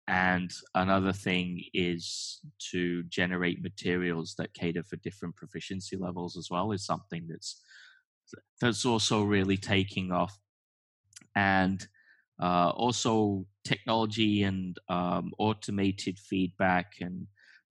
[0.07, 2.39] and another thing is
[2.71, 7.61] to generate materials that cater for different proficiency levels as well is something that's
[8.59, 10.37] that's also really taking off.
[11.35, 11.85] And
[12.41, 17.27] uh, also technology and um, automated feedback and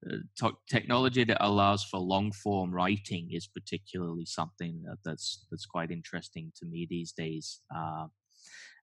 [0.09, 5.91] uh, technology that allows for long form writing is particularly something that, that's that's quite
[5.91, 7.61] interesting to me these days.
[7.75, 8.07] Uh,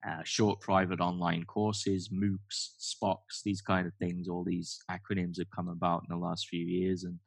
[0.06, 4.28] uh, short private online courses, MOOCs, SPOCs, these kind of things.
[4.28, 7.18] All these acronyms have come about in the last few years, and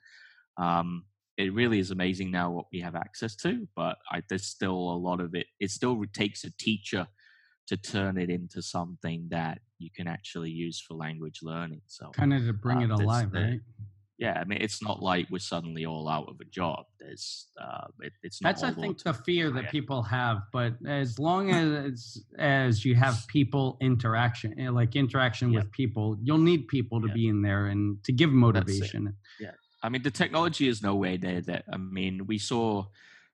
[0.57, 1.05] um,
[1.37, 3.67] it really is amazing now what we have access to.
[3.75, 5.47] But I, there's still a lot of it.
[5.59, 7.07] It still takes a teacher
[7.67, 11.81] to turn it into something that you can actually use for language learning.
[11.87, 13.59] So kind of to bring uh, it alive, the, right?
[14.17, 16.85] Yeah, I mean, it's not like we're suddenly all out of a job.
[16.99, 20.39] There's, uh, it, it's that's I think the fear that people have.
[20.51, 26.39] But as long as as you have people interaction, eh, like interaction with people, you'll
[26.39, 29.13] need people to be in there and to give motivation.
[29.39, 29.51] Yeah,
[29.83, 31.41] I mean, the technology is no way there.
[31.41, 32.85] That I mean, we saw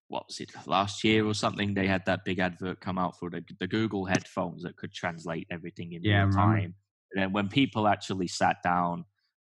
[0.07, 1.73] what was it last year or something?
[1.73, 5.47] They had that big advert come out for the, the Google headphones that could translate
[5.51, 6.75] everything in yeah, real time.
[7.13, 9.05] And then when people actually sat down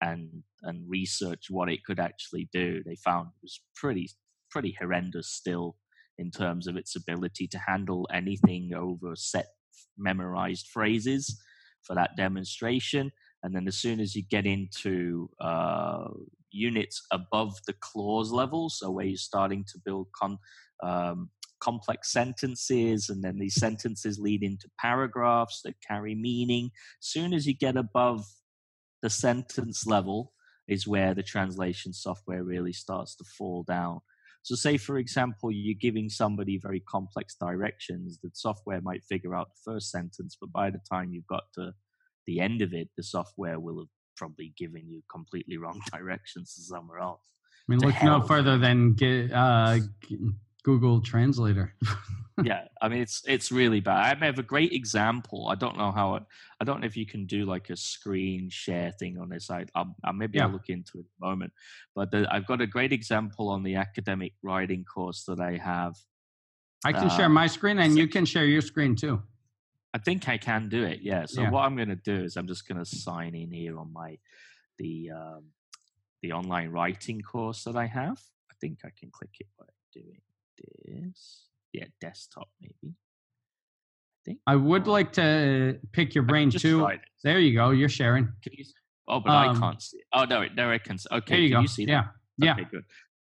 [0.03, 4.11] and and researched what it could actually do, they found it was pretty
[4.51, 5.77] pretty horrendous still
[6.19, 9.47] in terms of its ability to handle anything over set
[9.97, 11.41] memorized phrases
[11.83, 13.11] for that demonstration.
[13.43, 16.09] And then as soon as you get into uh,
[16.53, 20.39] units above the clause level, so where you're starting to build con-
[20.83, 26.71] um, complex sentences, and then these sentences lead into paragraphs that carry meaning.
[27.01, 28.25] Soon as you get above
[29.03, 30.33] the sentence level,
[30.71, 34.01] is where the translation software really starts to fall down.
[34.43, 39.49] So, say for example, you're giving somebody very complex directions, the software might figure out
[39.49, 41.73] the first sentence, but by the time you've got to
[42.27, 46.63] the end of it, the software will have probably giving you completely wrong directions to
[46.63, 47.23] somewhere else.
[47.69, 49.79] I mean, look no further than get, uh,
[50.63, 51.75] Google Translator.
[52.43, 54.19] yeah, I mean it's it's really bad.
[54.23, 55.49] I have a great example.
[55.49, 56.25] I don't know how it.
[56.61, 59.51] I don't know if you can do like a screen share thing on this.
[59.51, 60.47] I, I'll, I'll maybe Yeah.
[60.47, 61.53] I'll look into it in a moment.
[61.95, 65.97] But the, I've got a great example on the academic writing course that I have.
[66.85, 69.23] I can share Uh, my screen and you can share your screen too.
[69.93, 71.01] I think I can do it.
[71.03, 71.27] Yeah.
[71.27, 71.51] So Yeah.
[71.51, 74.19] what I'm going to do is I'm just going to sign in here on my
[74.79, 75.45] the um,
[76.23, 78.19] the online writing course that I have.
[78.51, 80.21] I think I can click it by doing
[80.85, 81.47] this.
[81.73, 82.95] Yeah, desktop maybe.
[82.95, 84.39] I think.
[84.47, 86.87] I would like to pick your brain too.
[87.25, 87.71] There you go.
[87.71, 88.25] You're sharing.
[88.43, 88.65] Can you?
[89.09, 89.99] Oh, but I Um, can't see.
[89.99, 90.05] It.
[90.13, 90.99] Oh no, it- there I can.
[91.11, 91.63] Okay, There you can go.
[91.63, 91.91] you see that?
[91.93, 92.09] yeah.
[92.47, 92.53] Yeah.
[92.53, 92.85] Okay, good.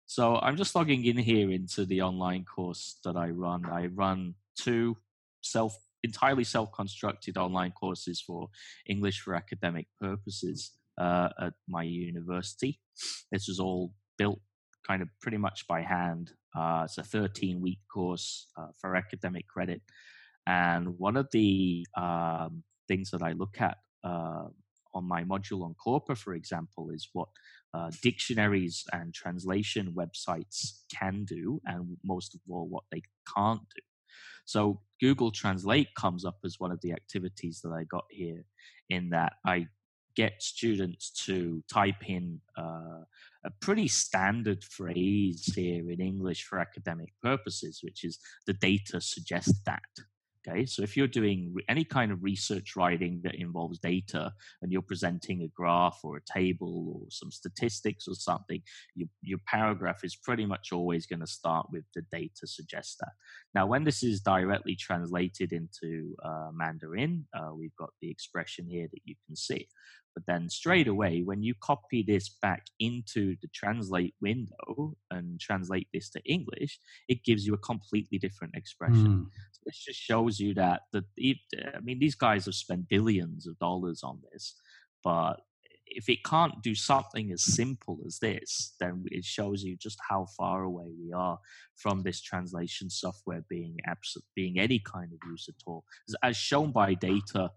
[0.06, 3.66] So I'm just logging in here into the online course that I run.
[3.66, 4.98] I run two
[5.42, 8.50] self entirely self-constructed online courses for
[8.88, 12.80] English for academic purposes uh, at my university.
[13.32, 14.40] This was all built
[14.88, 16.32] kind of pretty much by hand.
[16.56, 19.82] Uh, it's a 13-week course uh, for academic credit,
[20.48, 24.48] and one of the um, things that I look at uh,
[24.94, 27.30] on my module on Corpora, for example, is what
[27.74, 33.02] uh, dictionaries and translation websites can do, and most of all, what they
[33.34, 33.82] can't do.
[34.52, 38.44] So, Google Translate comes up as one of the activities that I got here,
[38.90, 39.68] in that I
[40.14, 43.06] get students to type in uh,
[43.46, 49.62] a pretty standard phrase here in English for academic purposes, which is the data suggests
[49.66, 49.88] that.
[50.48, 54.82] Okay, so if you're doing any kind of research writing that involves data and you're
[54.82, 58.62] presenting a graph or a table or some statistics or something,
[58.96, 63.12] your, your paragraph is pretty much always going to start with the data suggests that.
[63.54, 68.88] Now, when this is directly translated into uh, Mandarin, uh, we've got the expression here
[68.92, 69.68] that you can see.
[70.14, 75.88] But then straight away, when you copy this back into the translate window and translate
[75.94, 79.06] this to English, it gives you a completely different expression.
[79.06, 79.24] Hmm.
[79.66, 81.04] This just shows you that the
[81.76, 84.56] I mean these guys have spent billions of dollars on this,
[85.04, 85.42] but
[85.94, 90.26] if it can't do something as simple as this, then it shows you just how
[90.38, 91.38] far away we are
[91.76, 95.84] from this translation software being abs- being any kind of use at all.
[96.24, 97.52] As shown by data,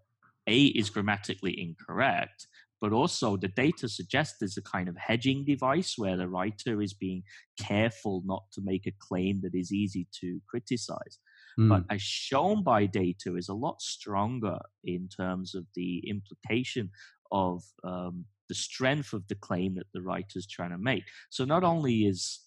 [0.47, 2.47] A is grammatically incorrect,
[2.81, 6.93] but also the data suggests there's a kind of hedging device where the writer is
[6.93, 7.23] being
[7.59, 11.19] careful not to make a claim that is easy to criticize
[11.57, 11.69] Hmm.
[11.69, 16.89] but as shown by data is a lot stronger in terms of the implication
[17.31, 21.03] of um, the strength of the claim that the writer's trying to make.
[21.29, 22.41] So not only is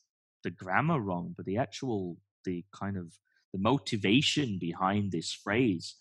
[0.44, 3.12] the grammar wrong, but the actual the kind of
[3.52, 5.96] the motivation behind this phrase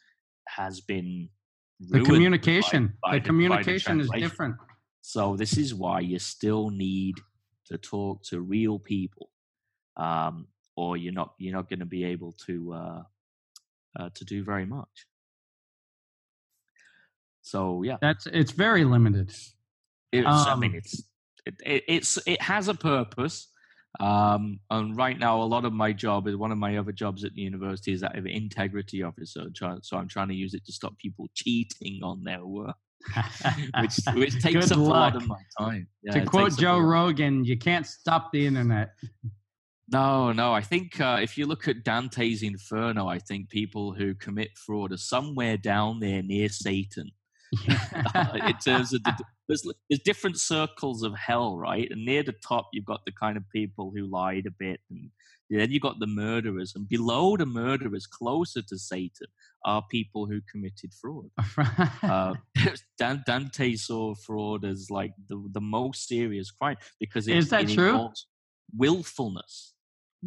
[0.47, 1.29] has been
[1.79, 2.93] the ruined by- communication.
[3.01, 4.55] by the by communication is different.
[5.01, 7.15] So this is why you still need
[7.67, 9.29] to talk to real people,
[9.95, 13.03] um, or you're not you're not going to be able to uh,
[13.99, 15.07] uh, to do very much.
[17.41, 19.33] So yeah, That's it's very limited.
[20.11, 21.03] it's, I mean Um, it's
[21.45, 23.49] it, it, it's it has a purpose.
[23.99, 27.23] Um, and right now, a lot of my job is one of my other jobs
[27.23, 29.45] at the university is that of integrity officer.
[29.81, 32.75] So I'm trying to use it to stop people cheating on their work,
[33.81, 35.87] which which takes Good a lot of my time.
[36.03, 36.79] Yeah, to quote takes up a Joe.
[36.79, 38.91] Rogan, you can't stop the internet.
[39.89, 40.53] No, no.
[40.53, 44.91] I think uh, if you look at Dante's Inferno, I think people who commit fraud
[44.91, 47.11] are somewhere down there near Satan.
[47.65, 51.89] in terms of the, there's, there's different circles of hell, right?
[51.89, 55.09] And near the top, you've got the kind of people who lied a bit, and
[55.49, 59.27] then you've got the murderers, and below the murderers, closer to Satan,
[59.63, 61.29] are people who committed fraud.
[62.03, 62.33] Uh,
[62.99, 67.69] Dan- Dante saw fraud as like the, the most serious crime because it, Is that
[67.69, 67.89] it true?
[67.89, 68.27] involves
[68.75, 69.73] willfulness.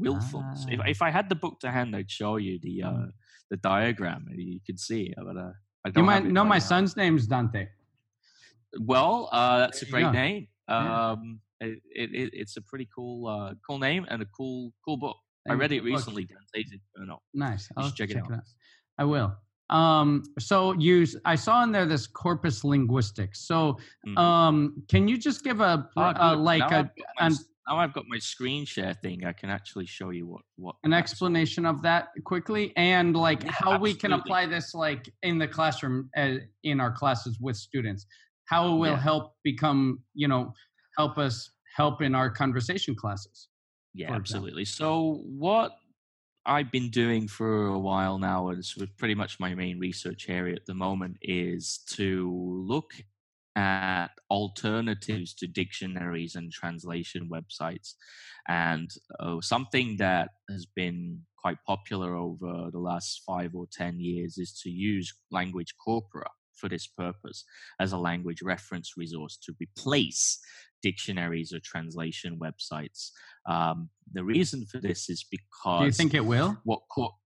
[0.01, 0.67] Willfulness.
[0.71, 0.85] If, Ah.
[0.89, 3.07] if I had the book to hand, I'd show you the uh,
[3.51, 5.13] the diagram you could see.
[5.17, 5.53] But uh,
[5.85, 6.71] I you don't might know right my now.
[6.73, 7.69] son's name's Dante.
[8.79, 10.13] Well, uh, that's a great go.
[10.13, 10.49] name.
[10.69, 14.97] Um, it, it, it, it's a pretty cool uh, cool name and a cool cool
[14.97, 15.17] book.
[15.49, 16.25] I read it recently.
[16.27, 17.23] Dante's Inferno.
[17.35, 17.69] Nice.
[17.77, 18.41] I'll should check it out.
[18.99, 19.35] I will.
[19.71, 23.47] Um, so you, I saw in there this corpus linguistics.
[23.47, 24.19] So, Mhm.
[24.19, 27.33] um, can you just give a Oh, uh, like now a, I've got my an,
[27.33, 29.25] s- now I've got my screen share thing.
[29.25, 33.53] I can actually show you what what an explanation of that quickly and like Yeah,
[33.53, 38.07] how we can apply this like in the classroom uh, in our classes with students?
[38.47, 39.01] How it will Yeah.
[39.01, 40.53] help become, you know,
[40.99, 43.49] help us help in our conversation classes.
[43.95, 44.65] Yeah, absolutely.
[44.65, 45.73] So what
[46.47, 50.57] I've been doing for a while now, and it's pretty much my main research area
[50.57, 52.33] at the moment, is to
[52.67, 52.95] look
[53.61, 57.93] at alternatives to dictionaries and translation websites.
[58.49, 64.39] And uh, something that has been quite popular over the last five or 10 years
[64.39, 67.45] is to use language corpora for this purpose
[67.81, 70.39] as a language reference resource to replace
[70.83, 73.11] dictionaries or translation websites.
[73.47, 75.81] Um, the reason for this is because.
[75.81, 76.57] Do you think it will?
[76.65, 77.17] What cor-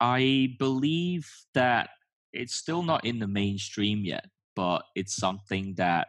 [0.00, 1.90] I believe that
[2.32, 6.08] it's still not in the mainstream yet, but it's something that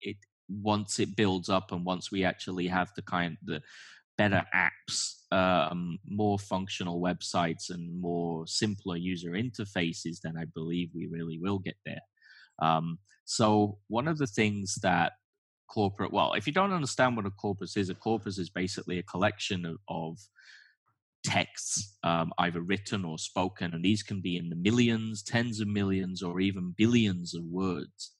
[0.00, 0.16] it
[0.48, 3.62] once it builds up and once we actually have the kind the
[4.16, 11.08] better apps, um, more functional websites, and more simpler user interfaces, then I believe we
[11.10, 12.00] really will get there.
[12.62, 15.12] Um, so one of the things that
[15.68, 19.02] corpora, well, if you don't understand what a corpus is, a corpus is basically a
[19.04, 20.18] collection of, of
[21.24, 25.68] texts, um, either written or spoken, and these can be in the millions, tens of
[25.68, 28.12] millions, or even billions of words.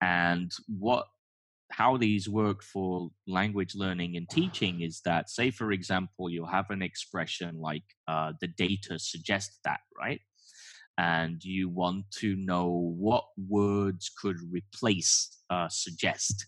[0.00, 1.06] And what
[1.72, 6.70] how these work for language learning and teaching is that, say, for example, you have
[6.70, 10.20] an expression like uh, the data suggests that, right?
[10.96, 16.46] And you want to know what words could replace uh, suggest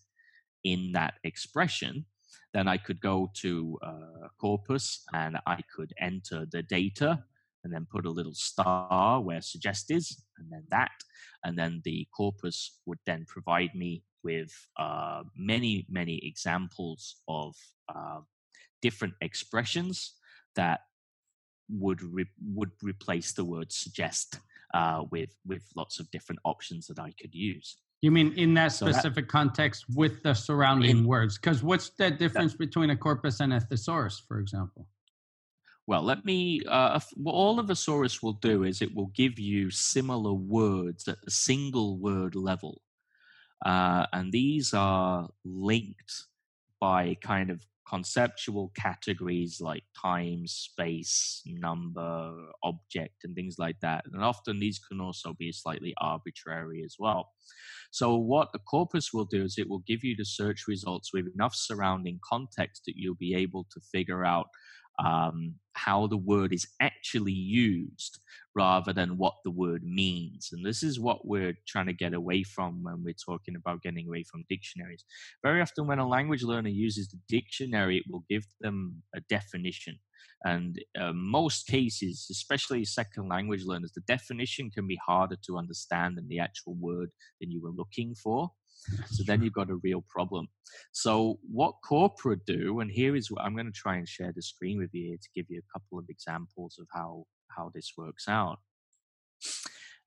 [0.65, 2.07] in that expression,
[2.55, 7.25] then I could go to uh, Corpus and I could enter the data
[7.65, 10.93] and then put a little star where suggest is, and then that,
[11.45, 17.55] and then the corpus would then provide me with uh, many, many examples of
[17.95, 18.21] uh,
[18.81, 20.15] different expressions
[20.57, 20.81] that
[21.69, 24.41] would re- would replace the word suggest
[24.75, 27.77] uh, with with lots of different options that I could use.
[28.01, 31.37] You mean in that specific so that, context with the surrounding in, words?
[31.37, 34.87] Because what's the difference that, between a corpus and a thesaurus, for example?
[35.89, 36.63] Well, let me.
[36.69, 41.09] Uh, what all of a thesaurus will do is it will give you similar words
[41.09, 42.83] at the single word level.
[43.65, 46.27] Uh, and these are linked
[46.81, 54.05] by kind of conceptual categories like time, space, number, object, and things like that.
[54.13, 57.33] And often these can also be slightly arbitrary as well.
[57.91, 61.27] So, what a corpus will do is it will give you the search results with
[61.35, 64.47] enough surrounding context that you'll be able to figure out
[65.05, 68.19] um, how the word is actually used
[68.59, 70.49] rather than what the word means.
[70.53, 74.09] And this is what we're trying to get away from when we're talking about getting
[74.09, 75.05] away from dictionaries.
[75.45, 79.97] Very often, when a language learner uses the dictionary, it will give them a definition.
[80.45, 86.17] And uh, most cases, especially second language learners, the definition can be harder to understand
[86.17, 88.51] than the actual word that you were looking for.
[89.07, 90.49] So then you've got a real problem.
[90.93, 94.43] So what corpora do, and here is what I'm going to try and share the
[94.43, 97.25] screen with you to give you a couple of examples of how
[97.59, 98.59] how this works out.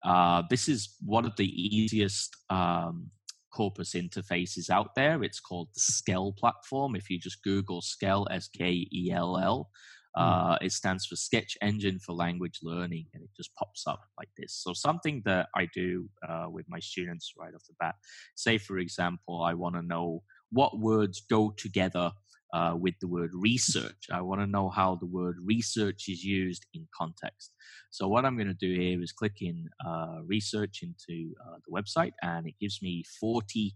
[0.03, 3.11] Uh, this is one of the easiest um,
[3.53, 5.23] corpus interfaces out there.
[5.23, 6.95] It's called the Skell platform.
[6.95, 9.69] If you just Google Skell, S K E L L,
[10.15, 10.21] Hmm.
[10.21, 14.29] Uh, it stands for Sketch Engine for Language Learning, and it just pops up like
[14.37, 14.53] this.
[14.53, 17.95] So, something that I do uh, with my students right off the bat
[18.35, 22.11] say, for example, I want to know what words go together
[22.53, 24.07] uh, with the word research.
[24.11, 27.51] I want to know how the word research is used in context.
[27.91, 31.81] So, what I'm going to do here is click in uh, research into uh, the
[31.81, 33.73] website, and it gives me 40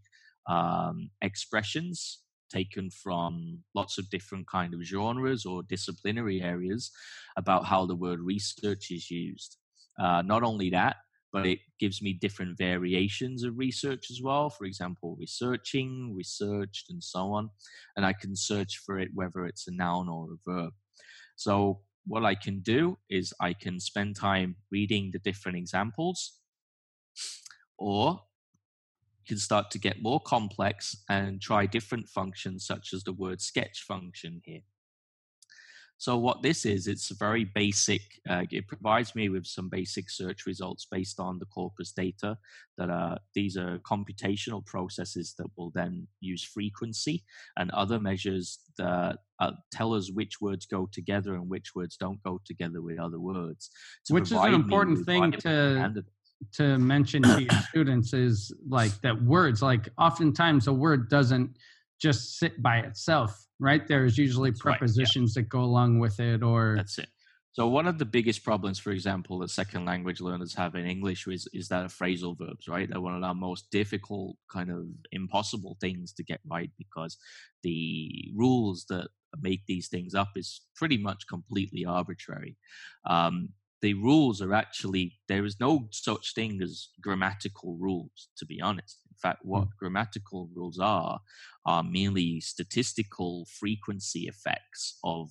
[0.47, 2.19] um, expressions
[2.51, 6.91] taken from lots of different kind of genres or disciplinary areas
[7.37, 9.57] about how the word research is used.
[9.99, 10.97] Uh, not only that,
[11.35, 14.49] but it gives me different variations of research as well.
[14.49, 17.49] For example, researching, researched, and so on.
[17.97, 20.71] And I can search for it whether it's a noun or a verb.
[21.35, 26.39] So, what I can do is I can spend time reading the different examples,
[27.77, 28.21] or
[29.19, 33.41] you can start to get more complex and try different functions such as the word
[33.41, 34.61] sketch function here.
[35.97, 38.01] So what this is, it's very basic.
[38.29, 42.37] Uh, it provides me with some basic search results based on the corpus data.
[42.77, 47.23] That are these are computational processes that will then use frequency
[47.57, 52.21] and other measures that uh, tell us which words go together and which words don't
[52.23, 53.69] go together with other words.
[54.09, 56.03] Which is an important thing to
[56.51, 61.57] to mention to your students is like that words like oftentimes a word doesn't
[62.01, 63.87] just sit by itself right?
[63.87, 65.43] There's usually that's prepositions right, yeah.
[65.43, 67.09] that go along with it or that's it.
[67.53, 71.25] So one of the biggest problems for example that second language learners have in english
[71.27, 72.89] is, is that of phrasal verbs right?
[72.89, 77.17] They're one of our most difficult kind of impossible things to get right because
[77.63, 79.07] the rules that
[79.41, 82.57] make these things up is pretty much completely arbitrary.
[83.05, 83.49] Um,
[83.81, 88.99] the rules are actually there is no such thing as grammatical rules to be honest
[89.09, 89.71] in fact what mm.
[89.79, 91.19] grammatical rules are
[91.65, 95.29] are merely statistical frequency effects of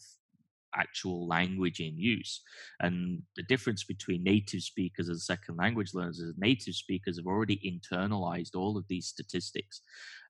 [0.76, 2.42] actual language in use.
[2.80, 7.60] And the difference between native speakers and second language learners is native speakers have already
[7.64, 9.80] internalized all of these statistics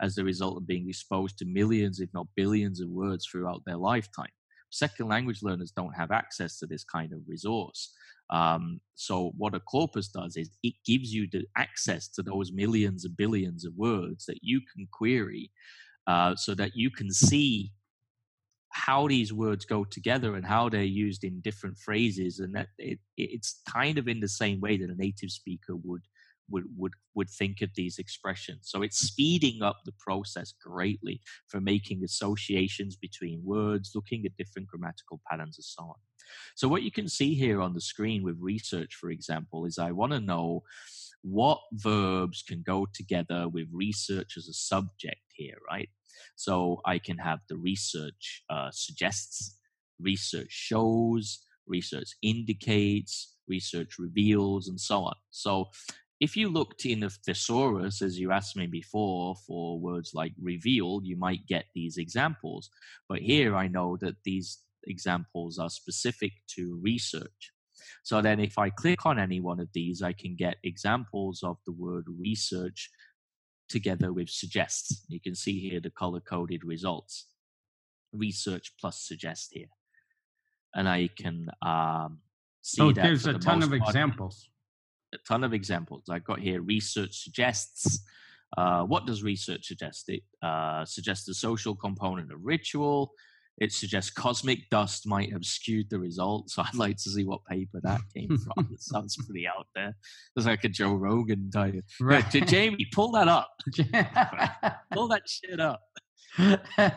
[0.00, 3.76] as a result of being exposed to millions, if not billions, of words throughout their
[3.76, 4.32] lifetime.
[4.70, 7.92] Second language learners don't have access to this kind of resource.
[8.30, 13.04] Um, so what a corpus does is it gives you the access to those millions
[13.04, 15.50] and billions of words that you can query
[16.06, 17.72] uh, so that you can see
[18.70, 22.98] how these words go together and how they're used in different phrases and that it,
[23.16, 26.02] it's kind of in the same way that a native speaker would
[26.50, 28.62] would would would think of these expressions.
[28.64, 34.68] So it's speeding up the process greatly for making associations between words looking at different
[34.68, 35.94] grammatical patterns and so on
[36.54, 39.90] so what you can see here on the screen with research for example is i
[39.90, 40.62] want to know
[41.22, 45.88] what verbs can go together with research as a subject here right
[46.36, 49.58] so I can have the research uh, suggests,
[50.00, 55.14] research shows, research indicates, research reveals, and so on.
[55.30, 55.66] So
[56.20, 61.00] if you looked in a thesaurus, as you asked me before, for words like reveal,
[61.02, 62.70] you might get these examples.
[63.08, 67.52] But here I know that these examples are specific to research.
[68.02, 71.56] So then if I click on any one of these, I can get examples of
[71.66, 72.90] the word research
[73.68, 75.04] together with suggests.
[75.08, 77.26] You can see here the color coded results.
[78.12, 79.66] Research plus suggest here.
[80.74, 82.18] And I can um,
[82.62, 83.02] see oh, that.
[83.02, 84.48] There's a ton of part, examples.
[85.14, 86.04] A ton of examples.
[86.10, 88.04] I've got here research suggests.
[88.56, 90.08] Uh, what does research suggest?
[90.08, 93.12] It uh, suggests the social component of ritual,
[93.58, 96.54] it suggests cosmic dust might have skewed the results.
[96.54, 98.68] So I'd like to see what paper that came from.
[98.72, 99.94] it sounds pretty out there.
[100.36, 101.84] It's like a Joe Rogan type.
[102.00, 102.34] Right.
[102.34, 103.50] Yeah, Jamie, pull that up.
[104.92, 105.82] pull that shit up.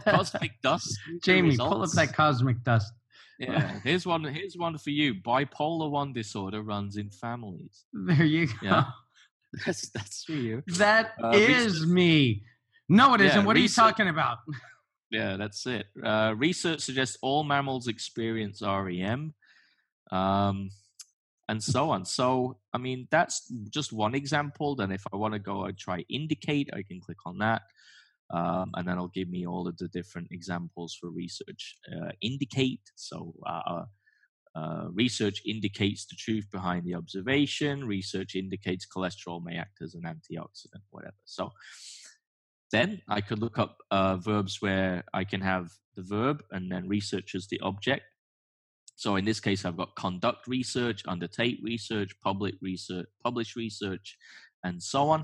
[0.06, 0.98] cosmic dust.
[1.24, 2.92] Jamie, pull up that cosmic dust.
[3.40, 4.24] Yeah, here's one.
[4.24, 5.14] Here's one for you.
[5.14, 7.86] Bipolar one disorder runs in families.
[7.94, 8.54] There you go.
[8.64, 8.86] Yeah.
[9.64, 10.64] That's that's for you.
[10.68, 12.44] That uh, is me.
[12.90, 14.40] No, it not What are you talking about?
[15.10, 15.88] Yeah, that's it.
[16.04, 19.34] Uh, research suggests all mammals experience REM,
[20.12, 20.70] um,
[21.48, 22.04] and so on.
[22.04, 24.76] So, I mean, that's just one example.
[24.76, 27.62] Then, if I want to go and try indicate, I can click on that,
[28.34, 31.78] um, and then it'll give me all of the different examples for research.
[31.90, 33.84] Uh, indicate, so uh,
[34.58, 37.86] uh, research indicates the truth behind the observation.
[37.86, 41.16] Research indicates cholesterol may act as an antioxidant, whatever.
[41.24, 41.54] So,
[42.72, 46.88] then I could look up uh, verbs where I can have the verb and then
[46.88, 48.04] research as the object.
[48.96, 54.18] So in this case, I've got conduct research, undertake research, public research, publish research,
[54.64, 55.24] and so on.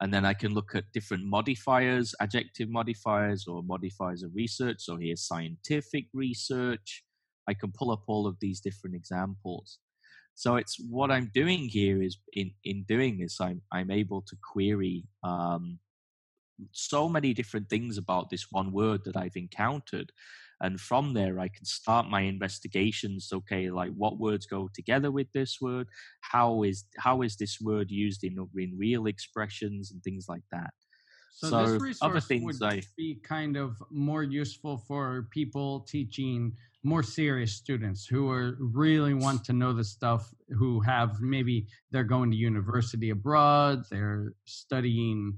[0.00, 4.76] And then I can look at different modifiers, adjective modifiers or modifiers of research.
[4.80, 7.04] So here's scientific research.
[7.46, 9.78] I can pull up all of these different examples.
[10.34, 14.36] So it's what I'm doing here is in, in doing this, I'm, I'm able to
[14.42, 15.78] query um,
[16.72, 20.12] so many different things about this one word that I've encountered.
[20.60, 23.30] And from there, I can start my investigations.
[23.32, 25.88] Okay, like what words go together with this word?
[26.20, 30.70] How is how is this word used in in real expressions and things like that?
[31.34, 36.52] So, so this resource would I, be kind of more useful for people teaching
[36.84, 42.04] more serious students who are really want to know the stuff who have maybe they're
[42.04, 45.36] going to university abroad they're studying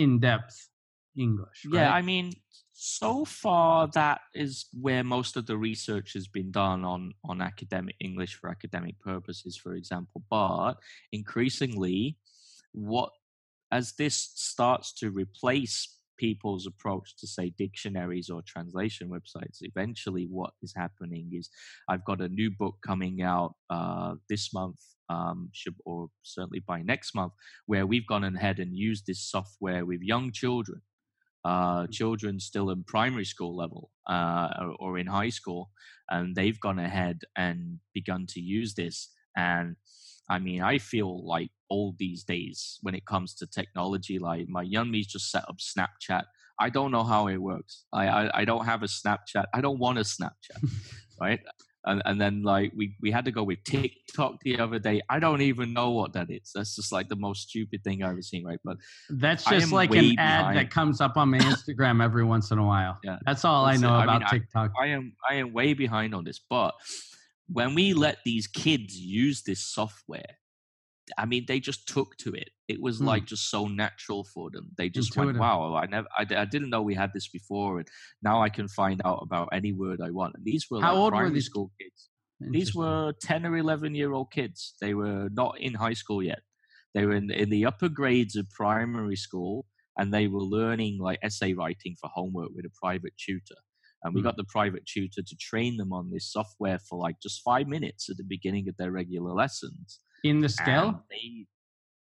[0.00, 0.68] in depth
[1.16, 1.66] English.
[1.66, 1.80] Right?
[1.80, 2.32] Yeah, I mean,
[2.72, 7.96] so far that is where most of the research has been done on on academic
[8.00, 10.22] English for academic purposes, for example.
[10.30, 10.74] But
[11.12, 12.16] increasingly,
[12.72, 13.10] what
[13.70, 20.52] as this starts to replace people's approach to say dictionaries or translation websites eventually what
[20.60, 21.48] is happening is
[21.88, 24.80] i've got a new book coming out uh, this month
[25.10, 27.32] um, should, or certainly by next month,
[27.66, 30.80] where we've gone ahead and used this software with young children,
[31.44, 31.90] uh, mm.
[31.90, 35.70] children still in primary school level uh, or, or in high school,
[36.08, 39.10] and they've gone ahead and begun to use this.
[39.36, 39.76] And
[40.28, 44.18] I mean, I feel like old these days when it comes to technology.
[44.18, 46.24] Like my young me's just set up Snapchat.
[46.60, 47.84] I don't know how it works.
[47.92, 49.46] I, I, I don't have a Snapchat.
[49.54, 50.70] I don't want a Snapchat,
[51.20, 51.40] right?
[51.84, 55.00] And, and then like we, we had to go with TikTok the other day.
[55.08, 56.50] I don't even know what that is.
[56.54, 58.58] That's just like the most stupid thing I've ever seen, right?
[58.64, 58.76] But
[59.08, 60.58] that's just like an ad behind.
[60.58, 62.98] that comes up on my Instagram every once in a while.
[63.02, 64.04] Yeah, that's all that's I know it.
[64.04, 64.72] about I mean, TikTok.
[64.78, 66.74] I, I am I am way behind on this, but
[67.48, 70.36] when we let these kids use this software,
[71.18, 72.50] I mean, they just took to it.
[72.68, 73.06] It was Hmm.
[73.06, 74.70] like just so natural for them.
[74.76, 77.88] They just went, "Wow, I never, I, I didn't know we had this before, and
[78.22, 81.02] now I can find out about any word I want." And these were How like
[81.02, 82.08] old were these- school kids.
[82.40, 84.74] These were 10 or 11 year old kids.
[84.80, 86.40] They were not in high school yet.
[86.94, 91.18] They were in, in the upper grades of primary school and they were learning like
[91.22, 93.60] essay writing for homework with a private tutor.
[94.02, 94.28] And we Hmm.
[94.28, 98.08] got the private tutor to train them on this software for like just five minutes
[98.08, 100.00] at the beginning of their regular lessons.
[100.24, 101.04] In the And Skell.
[101.10, 101.46] they,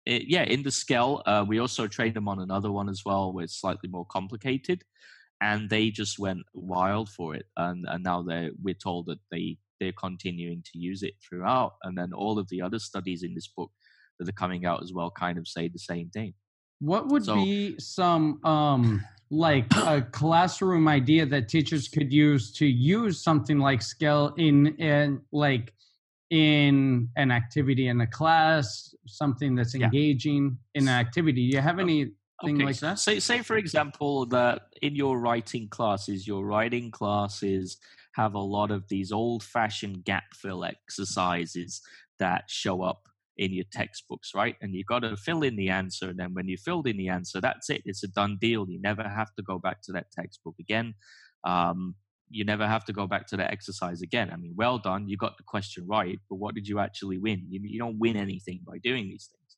[0.06, 1.22] it, yeah, in the Skell.
[1.26, 4.84] Uh, we also trained them on another one as well, where it's slightly more complicated.
[5.42, 7.46] And they just went wild for it.
[7.58, 11.74] And, and now they're, we're told that they, they're continuing to use it throughout.
[11.84, 13.72] And then all of the other studies in this book
[14.18, 16.34] that are coming out as well kind of say the same thing.
[16.80, 22.66] What would So- be some um like a classroom idea that teachers could use to
[22.66, 25.74] use something like Skell in in like
[26.30, 29.86] in an activity in a class, something that's Yeah.
[29.86, 31.50] engaging in an activity?
[31.50, 32.14] Do you have Oh, anything
[32.44, 33.00] like that?
[33.00, 37.78] Say, say for example, that in your writing classes, your writing classes
[38.16, 41.82] have a lot of these old-fashioned gap fill exercises
[42.20, 43.08] that show up
[43.38, 44.56] in your textbooks, right?
[44.62, 47.10] And you've got to fill in the answer, and then when you filled in the
[47.10, 47.84] answer, that's it.
[47.86, 48.68] It's a done deal.
[48.68, 50.96] You never have to go back to that textbook again.
[51.44, 51.96] Um,
[52.30, 54.30] you never have to go back to that exercise again.
[54.32, 55.08] I mean, well done.
[55.08, 57.46] You got the question right, but what did you actually win?
[57.50, 59.58] You, you don't win anything by doing these things.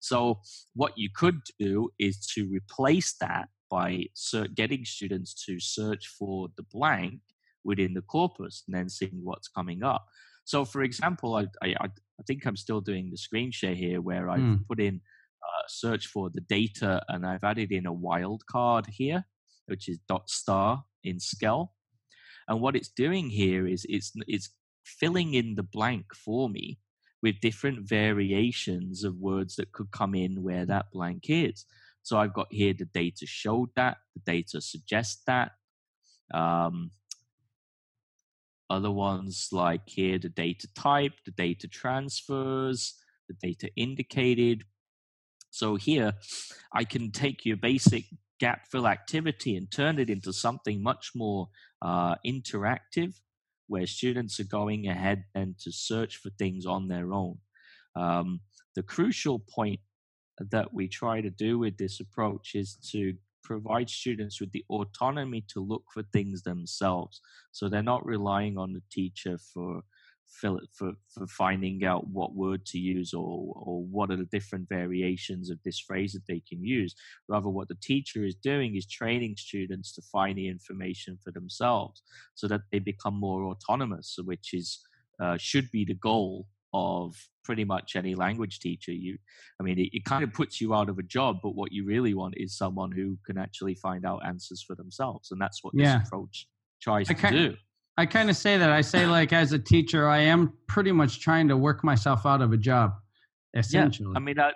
[0.00, 0.40] So
[0.74, 4.06] what you could do is to replace that by
[4.54, 7.20] getting students to search for the blank
[7.64, 10.04] within the corpus and then seeing what's coming up.
[10.44, 14.28] So, for example, I, I, I think I'm still doing the screen share here where
[14.28, 14.54] I've Hmm.
[14.68, 15.00] put in
[15.42, 19.24] uh, search for the data and I've added in a wildcard here,
[19.66, 21.72] which is dot star in Skell.
[22.48, 24.50] And what it's doing here is it's it's
[24.84, 26.78] filling in the blank for me
[27.22, 31.66] with different variations of words that could come in where that blank is.
[32.02, 35.52] So I've got here the data showed that, the data suggests that.
[36.34, 36.90] Um,
[38.70, 42.94] other ones like here the data type, the data transfers,
[43.28, 44.64] the data indicated.
[45.50, 46.14] So here
[46.72, 48.04] I can take your basic
[48.40, 51.48] gap fill activity and turn it into something much more
[51.82, 53.14] uh, interactive
[53.66, 57.38] where students are going ahead and to search for things on their own.
[57.96, 58.40] Um,
[58.74, 59.80] the crucial point
[60.50, 63.14] that we try to do with this approach is to
[63.44, 67.20] provide students with the autonomy to look for things themselves.
[67.50, 69.82] So they're not relying on the teacher for
[70.40, 75.50] for, for finding out what word to use or or what are the different variations
[75.50, 76.94] of this phrase that they can use.
[77.28, 82.02] Rather, what the teacher is doing is training students to find the information for themselves
[82.34, 84.80] so that they become more autonomous, which is
[85.22, 87.14] uh, should be the goal of
[87.44, 88.92] pretty much any language teacher.
[88.92, 89.18] You,
[89.60, 91.84] I mean, it, it kind of puts you out of a job, but what you
[91.84, 95.74] really want is someone who can actually find out answers for themselves, and that's what
[95.74, 95.98] Yeah.
[95.98, 96.48] this approach
[96.80, 97.56] tries I to do.
[97.96, 98.70] I kind of say that.
[98.70, 102.40] I say like as a teacher, I am pretty much trying to work myself out
[102.40, 102.92] of a job,
[103.54, 104.14] essentially.
[104.16, 104.52] I mean, I,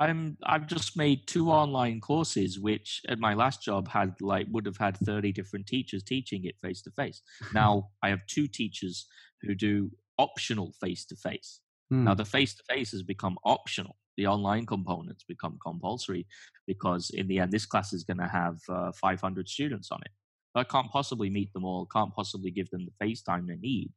[0.00, 4.66] I'm I've just made two online courses, which at my last job had like would
[4.66, 7.22] have had 30 different teachers teaching it face to face.
[7.54, 9.06] Now I have two teachers
[9.42, 11.60] who do optional face to face.
[12.04, 13.96] Now the face to face has become optional.
[14.16, 16.26] The online components become compulsory
[16.66, 20.12] because in the end, this class is going to have uh, 500 students on it.
[20.54, 21.86] I can't possibly meet them all.
[21.86, 23.90] Can't possibly give them the face time they need.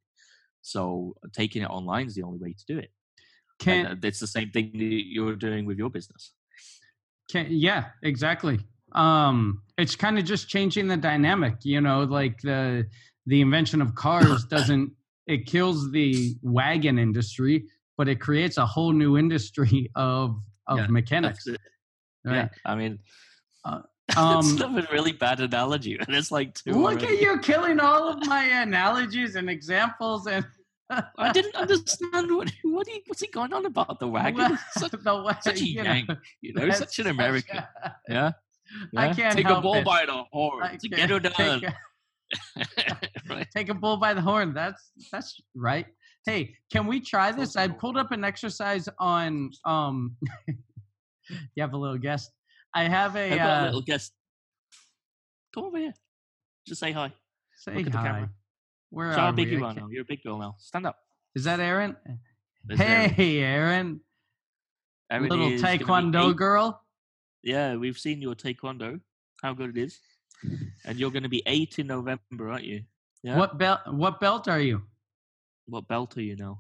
[0.62, 2.92] So taking it online is the only way to do it.
[3.60, 6.34] Can And uh, it's the same thing that you're doing with your business.
[7.30, 8.60] Can, yeah, exactly.
[8.94, 12.88] Um, it's kind of just changing the dynamic, you know, like the
[13.26, 14.92] the invention of cars doesn't
[15.28, 17.66] it kills the wagon industry,
[17.98, 20.38] but it creates a whole new industry of
[20.68, 21.48] of Yeah, mechanics.
[22.24, 22.36] Right?
[22.36, 23.00] Yeah, I mean,
[23.64, 23.82] Uh,
[24.18, 25.98] um, not a really bad analogy.
[25.98, 26.72] And it's like two.
[26.72, 27.16] Look already.
[27.16, 30.46] at you killing all of my analogies and examples and
[31.18, 34.58] I didn't understand what what he, what's he going on about the wagon.
[34.78, 36.10] Such, the way, such a you know, yank,
[36.42, 37.58] you know, such an such American.
[37.58, 38.32] a- yeah.
[38.96, 39.86] I can't take a bull it.
[39.86, 41.32] by the horn to get her done.
[41.34, 41.76] take a-
[43.30, 43.48] right.
[43.56, 44.54] take a bull by the horn.
[44.54, 45.88] That's that's right.
[46.26, 47.56] Hey, can we try this?
[47.56, 50.18] I pulled up an exercise on um
[51.56, 52.32] you have a little guest.
[52.76, 54.12] I have a got a uh, little guest.
[55.54, 55.94] Come over here.
[56.68, 57.14] Just say hi.
[57.58, 58.08] say look at the hi.
[58.08, 58.30] camera.
[58.90, 59.58] Where Show how are big we?
[59.58, 59.90] you I are can't- now.
[59.92, 60.56] You're a big girl now.
[60.60, 60.98] Stand up.
[61.34, 61.96] Is that Aaron?
[62.66, 64.02] There's hey, Aaron.
[65.12, 66.82] Erin little is gonna be taekwondo girl.
[67.44, 69.00] Yeah, we've seen your taekwondo.
[69.42, 70.00] How good it is.
[70.86, 72.84] And you're going to be eight in November, aren't you?
[73.24, 73.38] Yeah.
[73.38, 74.84] What belt what belt are you?
[75.68, 76.60] What belt are you now?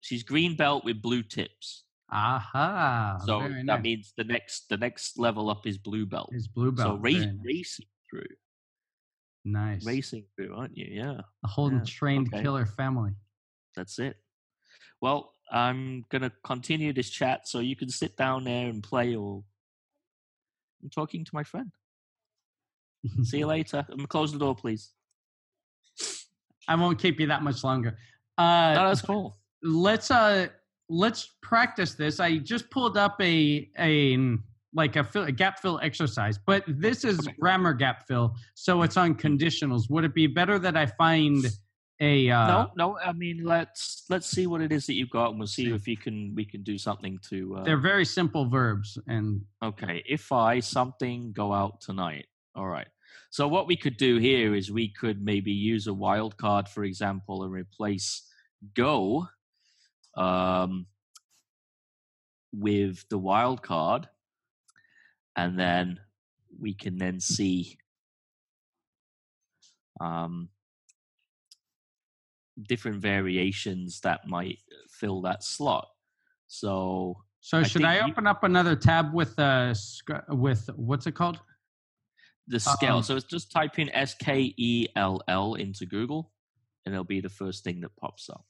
[0.00, 1.84] she's green belt with blue tips.
[2.10, 3.18] Aha.
[3.26, 3.82] So that nice.
[3.82, 6.30] means the next the next level up is blue belt.
[6.32, 6.96] Is blue belt.
[6.96, 7.34] so race, nice.
[7.44, 8.36] racing through,
[9.44, 9.84] Nice.
[9.84, 10.86] racing through, aren't you?
[10.90, 12.42] Yeah, A whole yeah, trained okay.
[12.42, 13.12] killer family.
[13.76, 14.16] that's it.
[15.00, 19.44] Well, I'm gonna continue this chat, so you can sit down there and play, or
[20.82, 21.70] I'm talking to my friend.
[23.22, 23.86] See you later.
[23.92, 24.92] Um, close the door, please.
[26.66, 27.96] I won't keep you that much longer.
[28.36, 29.38] Uh, No, that's cool.
[29.62, 30.48] let's uh
[30.88, 32.20] let's practice this.
[32.20, 34.16] I just pulled up a a
[34.74, 37.34] like a, fill, a gap fill exercise, but this is Okay.
[37.40, 39.88] grammar gap fill, so it's on conditionals.
[39.90, 41.44] Would it be better that I find
[42.00, 42.98] a uh, no, no.
[42.98, 45.72] I mean, let's let's see what it is that you've got, and we'll see See.
[45.72, 47.56] if you can we can do something to.
[47.56, 52.26] Uh, They're very simple verbs, and Okay, if I something go out tonight.
[52.54, 52.88] All right.
[53.30, 56.84] So what we could do here is we could maybe use a wild card, for
[56.84, 58.22] example, and replace
[58.74, 59.28] go
[60.18, 60.86] um,
[62.52, 64.08] with the wild card,
[65.36, 66.00] and then
[66.60, 67.78] we can then see
[70.00, 70.48] um,
[72.62, 74.58] different variations that might
[74.90, 75.88] fill that slot.
[76.48, 80.68] So so I should I think you- open up another tab with uh sc- with
[80.74, 81.40] what's it called?
[82.50, 82.96] the Skell.
[82.96, 86.32] Um, so it's just type in S K E L L into Google,
[86.86, 88.44] and it'll be the first thing that pops up.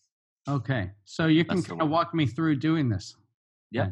[0.48, 3.14] Okay, so you can That's kind of walk me through doing this.
[3.70, 3.90] Yeah.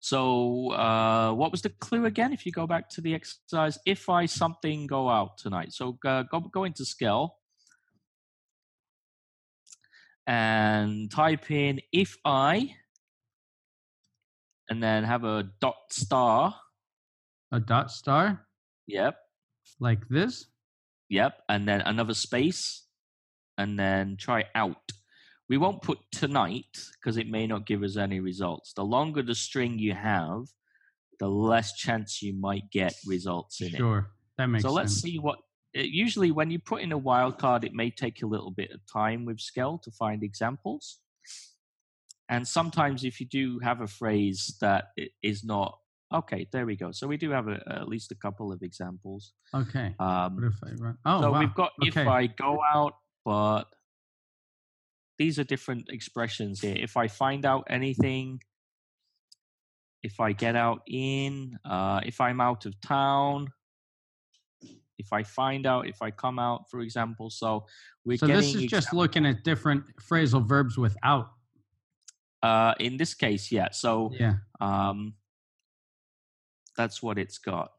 [0.00, 2.34] So uh, what was the clue again?
[2.34, 5.72] If you go back to the exercise, if I something go out tonight.
[5.72, 7.38] So uh, go go into Skell
[10.26, 12.74] and type in if I,
[14.68, 16.54] and then have a dot star.
[17.50, 18.46] A dot star
[18.86, 19.16] Yep.
[19.80, 20.46] like this.
[21.08, 22.86] Yep, and then another space,
[23.56, 24.92] and then try out.
[25.48, 28.72] We won't put tonight because it may not give us any results.
[28.72, 30.46] The longer the string you have,
[31.20, 33.76] the less chance you might get results in it.
[33.76, 35.38] Sure, that makes So let's see what.
[35.74, 38.80] It, usually, when you put in a wildcard, it may take a little bit of
[38.90, 41.00] time with Skell to find examples.
[42.28, 44.92] And sometimes, if you do have a phrase that
[45.22, 45.78] is not
[46.12, 46.92] okay, there we go.
[46.92, 49.32] So we do have a, at least a couple of examples.
[49.52, 49.94] Okay.
[49.98, 50.98] Um, What if I run?
[51.04, 51.40] Oh, so wow.
[51.40, 53.64] we've got if I go out, but
[55.18, 56.76] these are different expressions here.
[56.76, 58.40] If I find out anything,
[60.02, 63.48] if I get out in, uh, if I'm out of town,
[64.98, 67.30] if I find out, if I come out, for example.
[67.30, 67.66] So
[68.04, 71.30] we're So this is just looking at different phrasal verbs without.
[72.42, 73.70] uh, in this case, yeah.
[73.70, 74.34] So Yeah.
[74.60, 75.14] um,
[76.76, 77.72] that's what it's got.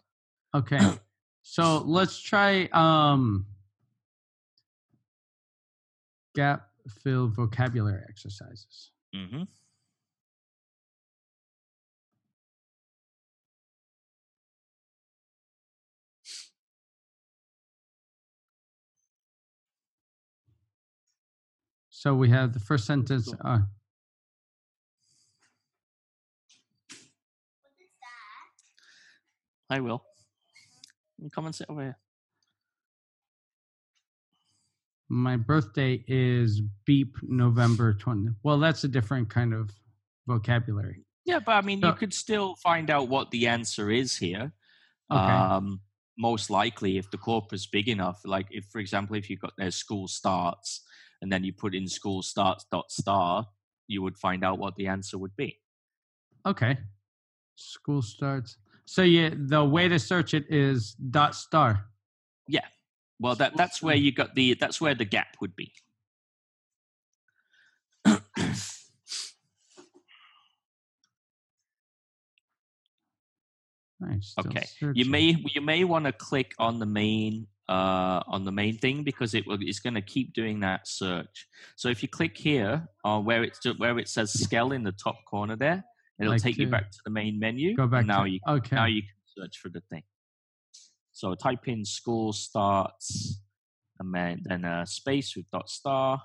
[0.55, 0.79] Okay.
[1.43, 3.45] so let's try um
[6.33, 8.91] gap fill vocabulary exercises.
[9.13, 9.43] hmm
[21.89, 23.33] So we have the first sentence.
[23.43, 23.59] Uh,
[29.69, 30.03] I will.
[31.17, 31.97] You Come and sit over here.
[35.09, 38.29] My birthday is beep November 20.
[38.43, 39.71] Well, that's a different kind of
[40.27, 41.03] vocabulary.
[41.25, 44.51] Yeah, but I mean, So- you could still find out what the answer is here.
[45.11, 45.19] Okay.
[45.21, 45.81] Um,
[46.17, 49.71] most likely, if the corpus big enough, like if, for example, if you've got their
[49.71, 50.81] school starts
[51.21, 53.45] and then you put in school starts dot star,
[53.87, 55.59] you would find out what the answer would be.
[56.45, 56.77] okay.
[57.57, 58.57] School starts.
[58.85, 61.85] So yeah, the way to search it is dot star.
[63.19, 65.73] Well, that that's where you got the that's where the gap would be.
[74.39, 74.65] Okay.
[74.93, 79.03] You may you may want to click on the main uh, on the main thing
[79.03, 81.47] because it will it's going to keep doing that search.
[81.75, 85.23] So if you click here on where it's where it says Skell in the top
[85.25, 85.83] corner there,
[86.19, 87.75] it'll Like take you back to the main menu.
[87.75, 88.75] go back now to you okay.
[88.75, 90.03] now you can search for the thing.
[91.15, 93.39] So type in school starts
[93.99, 96.21] and then then a space with dot star.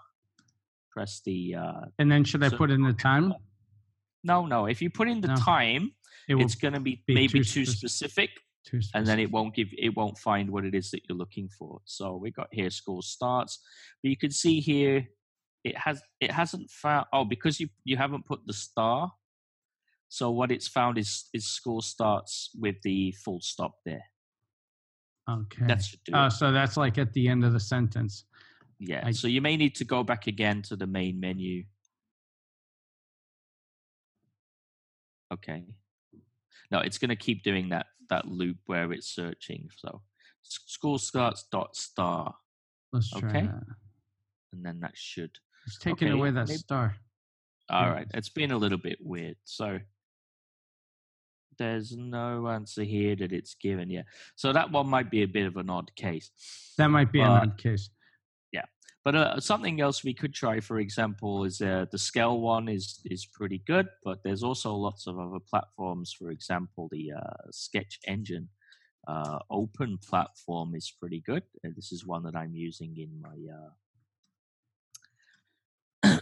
[0.90, 3.32] Press the uh, and then should I put in the time?
[4.24, 4.66] no no.
[4.66, 5.36] If you put in the No.
[5.36, 5.92] time,
[6.28, 8.30] It it's going to be be maybe too too spec- specific.
[8.66, 11.48] too and then it won't give it won't find what it is that you're looking
[11.58, 13.52] for so we got here school starts
[14.02, 14.96] but you can see here
[15.64, 19.00] it has it hasn't found oh because you you haven't put the star
[20.18, 24.04] so what it's found is is school starts with the full stop there
[25.30, 25.66] Okay.
[25.66, 26.30] that should do Oh, it.
[26.32, 28.24] so that's like at the end of the sentence.
[28.78, 31.64] yeah I- so you may need to go back again to the main menu
[35.32, 35.62] Okay.
[36.72, 39.68] No, it's going to keep doing that that loop where it's searching.
[39.76, 40.02] So
[40.42, 42.34] school starts dot star,
[42.92, 43.46] Let's try Okay.
[43.46, 43.62] that.
[44.52, 45.30] and then that should.
[45.66, 46.96] It's taking Okay, away that maybe- star.
[47.68, 48.08] All right.
[48.14, 49.36] It's been a little bit weird.
[49.44, 49.78] So
[51.60, 54.06] there's no answer here that it's given yet.
[54.34, 56.30] So that one might be a bit of an odd case.
[56.78, 57.90] That might be an odd case.
[58.50, 58.64] Yeah,
[59.04, 63.00] but uh, something else we could try, for example, is uh, the Skell one is
[63.04, 63.86] is pretty good.
[64.02, 66.16] But there's also lots of other platforms.
[66.18, 68.48] For example, the uh, Sketch Engine
[69.06, 71.42] uh, open platform is pretty good.
[71.62, 73.36] And this is one that I'm using in my
[76.08, 76.18] uh,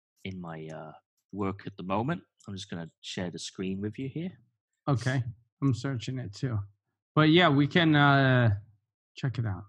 [0.24, 0.92] in my uh,
[1.32, 2.22] work at the moment.
[2.46, 4.38] I'm just going to share the screen with you here.
[4.88, 5.22] Okay.
[5.62, 6.58] I'm searching it too.
[7.14, 8.54] But yeah, we can uh
[9.14, 9.64] check it out.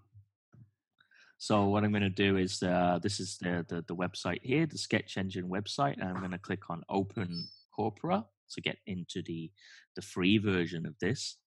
[1.38, 4.66] So what I'm going to do is uh, this is the, the the website here,
[4.66, 9.22] the Sketch Engine website, and I'm going to click on Open Corpora to get into
[9.22, 9.50] the
[9.96, 11.38] the free version of this.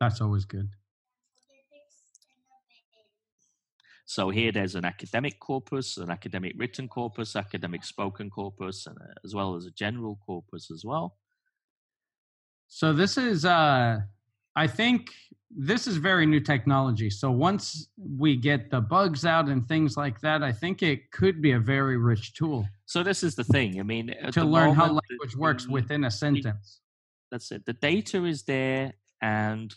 [0.00, 0.70] That's always good.
[4.06, 9.14] So here there's an academic corpus, an academic written corpus, academic spoken corpus, and uh,
[9.24, 11.16] as well as a general corpus as well.
[12.74, 14.00] So this is uh
[14.56, 15.10] I think
[15.54, 17.10] this is very new technology.
[17.10, 21.42] So once we get the bugs out and things like that, I think it could
[21.42, 23.78] be a very rich tool So this is the thing.
[23.78, 26.80] I mean, to learn how moment, the- language works within a sentence.
[27.30, 27.66] that's it.
[27.66, 29.74] The data is there and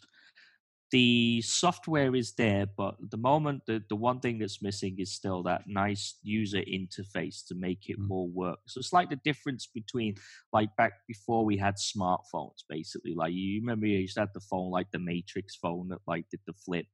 [0.96, 5.12] the software is there, but at the moment, the, the one thing that's missing is
[5.20, 8.08] still that nice user interface to make it Mm.
[8.08, 8.60] more work.
[8.68, 10.16] So it's like the difference between
[10.58, 13.14] like back before we had smartphones, basically.
[13.14, 16.26] Like you remember you used to have the phone like the Matrix phone that like
[16.32, 16.86] did the flip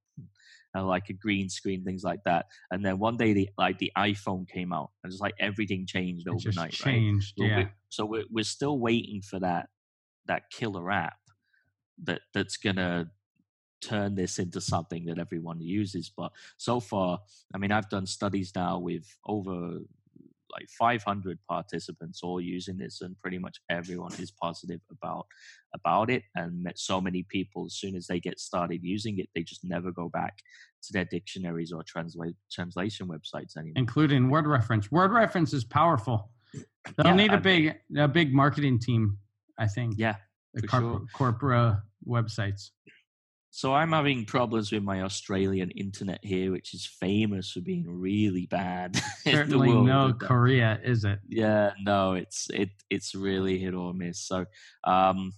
[0.73, 2.45] and like a green screen, things like that.
[2.71, 6.25] And then one day the like the iPhone came out and it's like everything changed
[6.27, 6.57] It overnight.
[6.85, 6.95] right?
[6.95, 7.33] changed.
[7.37, 7.57] Well, yeah.
[7.57, 9.65] we- so we're, we're still waiting for that
[10.25, 11.19] that killer app
[12.07, 13.11] that that's gonna
[13.81, 16.11] turn this into something that everyone uses.
[16.15, 17.19] But so far,
[17.53, 19.79] I mean, I've done studies now with over
[20.53, 25.25] like 500 participants all using this, and pretty much everyone is positive about
[25.73, 26.23] about it.
[26.35, 29.63] And met so many people, as soon as they get started using it, they just
[29.63, 30.39] never go back
[30.83, 33.73] to their dictionaries or translate translation websites anymore.
[33.77, 34.91] including word reference.
[34.91, 36.31] Word reference is powerful.
[36.97, 39.17] They'll Yeah, need a I big a big marketing team,
[39.57, 39.95] I think.
[39.97, 40.15] yeah,
[40.53, 42.71] the corp- corporate websites.
[43.53, 48.45] So I'm having problems with my Australian internet here, which is famous for being really
[48.45, 48.95] bad.
[49.25, 50.13] Certainly no.
[50.13, 51.19] Korea, is it?
[51.27, 54.25] Yeah, no, it's it it's really hit or miss.
[54.25, 54.45] So
[54.85, 55.33] um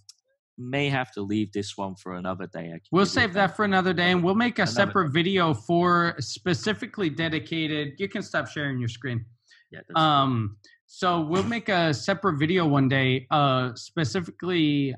[0.60, 2.70] may have to leave this one for another day.
[2.70, 3.56] We'll give you a save that time.
[3.56, 7.94] for another day, and we'll make a Another separate video for specifically dedicated.
[7.98, 9.26] You can stop sharing your screen.
[9.72, 9.80] Yeah.
[9.96, 14.94] Um, so we'll make a separate video one day, uh, specifically,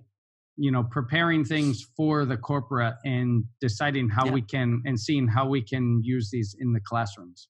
[0.57, 4.31] you know, preparing things for the corpora and deciding how Yeah.
[4.33, 7.49] we can and seeing how we can use these in the classrooms.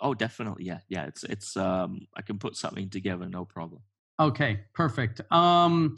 [0.00, 0.64] oh, definitely.
[0.64, 1.06] Yeah, yeah.
[1.06, 3.82] It's it's um I can put something together, no problem.
[4.20, 5.20] Okay, perfect.
[5.32, 5.96] Um,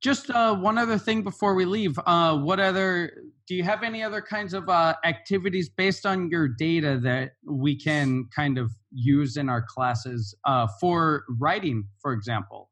[0.00, 1.98] just uh, one other thing before we leave.
[2.06, 3.12] Uh, what other
[3.46, 7.76] do you have any other kinds of uh, activities based on your data that we
[7.78, 12.70] can kind of use in our classes uh, for writing, for example,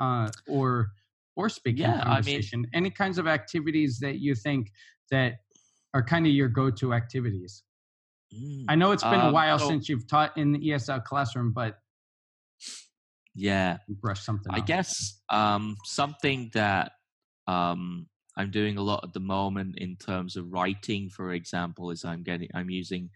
[0.00, 0.88] uh, or
[1.36, 2.66] or speaking Yeah, I mean- conversation?
[2.72, 4.72] any kinds of activities that you think
[5.10, 5.34] that
[5.94, 7.62] are kind of your go-to activities?
[8.34, 11.00] Mm, I know it's been a Um, while so- since you've taught in the ESL
[11.00, 11.78] classroom, but
[13.34, 13.78] Yeah.
[13.88, 14.52] brush something.
[14.52, 14.66] I off.
[14.66, 16.92] guess um, something that
[17.46, 22.04] um, I'm doing a lot at the moment in terms of writing, for example, is
[22.04, 23.10] I'm getting I'm using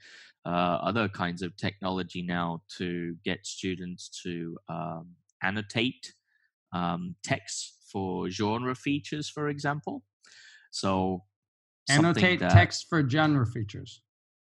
[0.47, 6.15] uh, other kinds of technology now to get students to um, annotate
[6.73, 10.03] um, text for genre features, for example.
[10.71, 11.25] So
[11.89, 14.03] annotate that- text for genre features.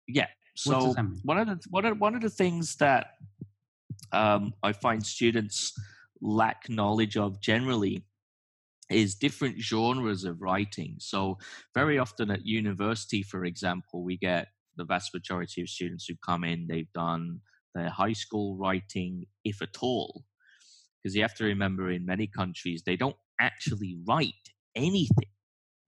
[0.07, 0.27] Yeah.
[0.65, 3.07] What does So one of the one of one of the things that
[4.11, 5.73] um, I find students
[6.21, 8.05] lack knowledge of generally
[8.89, 10.95] is different genres of writing.
[10.99, 11.37] So
[11.73, 16.43] very often at university, for example, we get the vast majority of students who come
[16.43, 16.67] in.
[16.67, 17.39] They've done
[17.73, 20.23] their high school writing, if at all,
[21.03, 24.33] because you have to remember in many countries they don't actually write
[24.75, 25.29] anything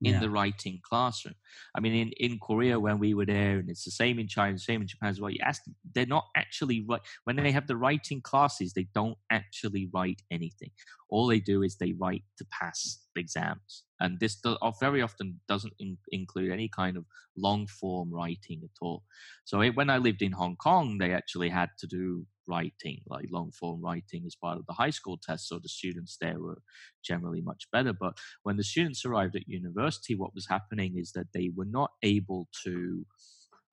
[0.03, 0.19] in Yeah.
[0.19, 1.33] the writing classroom.
[1.75, 4.57] I mean, in, in Korea when we were there, and it's the same in China,
[4.59, 5.31] same in Japan as well.
[5.31, 8.73] You ask them, they're not actually right when they have the writing classes.
[8.73, 10.69] They don't actually write anything.
[11.09, 15.73] All they do is they write to pass exams, and this do, very often doesn't
[15.79, 19.03] in, include any kind of long form writing at all.
[19.45, 23.27] So it, when I lived in Hong Kong, they actually had to do writing, like
[23.31, 25.47] long form writing, as part of the high school test.
[25.47, 26.61] So the students there were
[27.03, 27.93] generally much better.
[27.93, 31.91] But when the students arrived at university, what was happening is that they were not
[32.03, 33.05] able to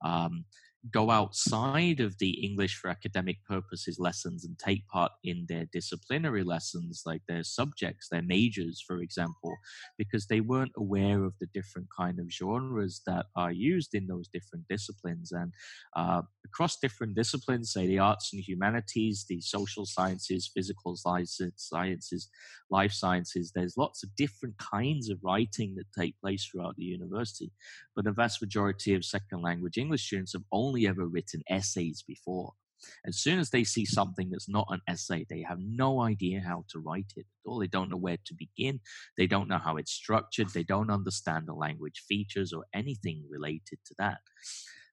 [0.05, 0.45] um,
[0.91, 6.43] go outside of the English for academic purposes lessons and take part in their disciplinary
[6.43, 9.57] lessons, like their subjects, their majors, for example,
[9.97, 14.29] because they weren't aware of the different kind of genres that are used in those
[14.29, 15.33] different disciplines.
[15.33, 15.53] And
[15.97, 22.29] uh, across different disciplines, say the arts and humanities, the social sciences, physical sciences,
[22.71, 27.53] life sciences, there's lots of different kinds of writing that take place throughout the university.
[27.97, 32.53] But the vast majority of second language English students have only ever written essays before.
[33.07, 36.65] As soon as they see something that's not an essay, they have no idea how
[36.71, 37.59] to write it all.
[37.59, 38.81] They don't know where to begin.
[39.17, 40.51] They don't know how it's structured.
[40.51, 44.19] They don't understand the language features or anything related to that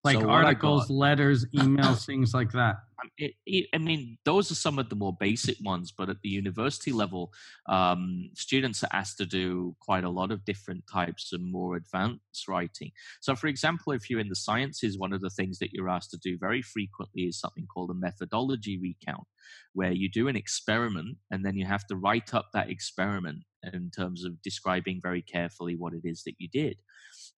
[0.04, 2.78] like so articles, letters, emails, things like that.
[3.18, 6.30] It, it, I mean, those are some of the more basic ones, but at the
[6.30, 7.34] university level,
[7.68, 12.48] um, students are asked to do quite a lot of different types of more advanced
[12.48, 12.92] writing.
[13.20, 16.12] So, for example, if you're in the sciences, one of the things that you're asked
[16.12, 19.26] to do very frequently is something called a methodology recount,
[19.74, 23.40] where you do an experiment and then you have to write up that experiment
[23.74, 26.78] in terms of describing very carefully what it is that you did.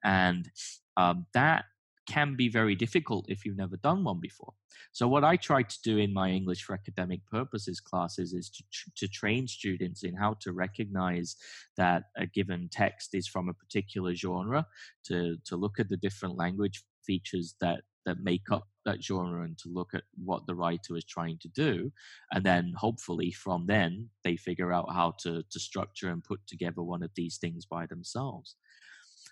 [0.03, 0.49] And
[0.97, 1.65] um, that
[2.05, 4.53] can be very difficult if you've never done one before.
[4.91, 8.63] So, what I try to do in my English for academic purposes classes is to,
[8.95, 11.35] to train students in how to recognize
[11.77, 14.65] that a given text is from a particular genre,
[15.05, 19.57] to, to look at the different language features that, that make up that genre and
[19.59, 21.91] to look at what the writer is trying to do.
[22.31, 26.81] And then, hopefully, from then, they figure out how to, to structure and put together
[26.81, 28.55] one of these things by themselves.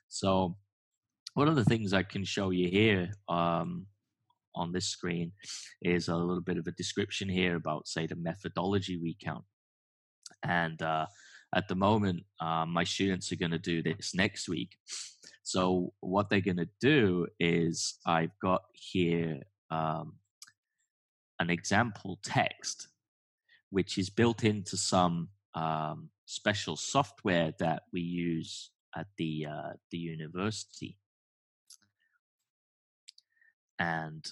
[0.07, 0.57] So,
[1.34, 3.86] one of the things I can show you here um,
[4.55, 5.32] on this screen
[5.82, 9.43] is a little bit of a description here about, say, the methodology recount.
[10.43, 11.05] And uh,
[11.55, 14.75] at the moment, uh, my students are going to do this next week.
[15.43, 20.13] So, what they're going to do is I've got here um,
[21.39, 22.88] an example text,
[23.69, 29.97] which is built into some um, special software that we use at the uh, the
[29.97, 30.97] university.
[33.82, 34.23] And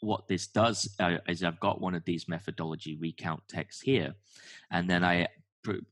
[0.00, 4.14] what this does uh, is I've got one of these methodology recount texts here,
[4.70, 5.28] and then I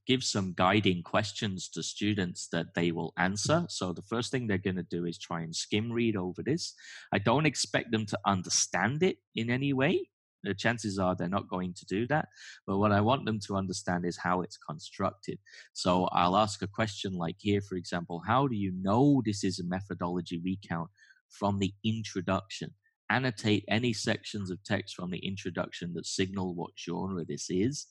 [0.06, 3.64] give some guiding questions to students that they will answer.
[3.68, 6.74] So the first thing they're going to do is try and skim read over this.
[7.12, 10.08] I don't expect them to understand it in any way.
[10.42, 12.28] The chances are they're not going to do that.
[12.66, 15.38] But what I want them to understand is how it's constructed.
[15.72, 19.58] So I'll ask a question like here, for example, how do you know this is
[19.58, 20.90] a methodology recount
[21.30, 22.74] from the introduction?
[23.12, 27.86] Annotate any sections of text from the introduction that signal what genre this is.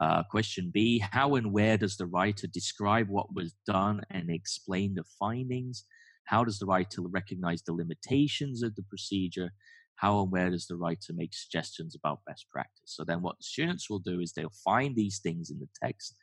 [0.00, 4.94] Uh, question B How and where does the writer describe what was done and explain
[4.94, 5.84] the findings?
[6.24, 9.50] How does the writer recognize the limitations of the procedure?
[9.96, 12.94] How and where does the writer make suggestions about best practice?
[12.96, 16.14] So, then what the students will do is they'll find these things in the text,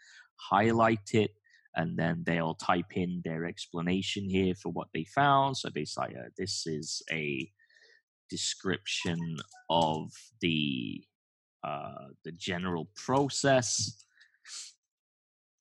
[0.49, 1.31] highlight it,
[1.75, 5.57] and then they'll type in their explanation here for what they found.
[5.57, 7.51] So, they say, uh, This is a
[8.29, 9.37] description
[9.69, 10.11] of
[10.41, 11.03] the
[11.63, 14.05] uh, the general process,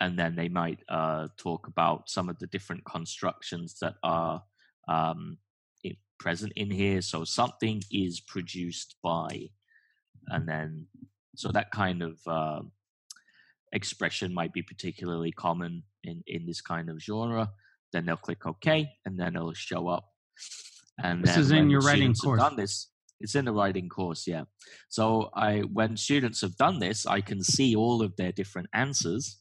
[0.01, 4.43] and then they might uh, talk about some of the different constructions that are
[4.89, 5.39] um,
[6.19, 7.01] present in here.
[7.03, 9.51] So something is produced by,
[10.29, 10.87] and then
[11.35, 12.63] so that kind of uh,
[13.73, 17.51] expression might be particularly common in in this kind of genre.
[17.93, 20.13] Then they'll click OK, and then it'll show up
[21.03, 22.41] and this is in your writing course.
[22.41, 22.89] Done this,
[23.21, 24.45] it's in the writing course, yeah.
[24.89, 29.41] So I, when students have done this, I can see all of their different answers,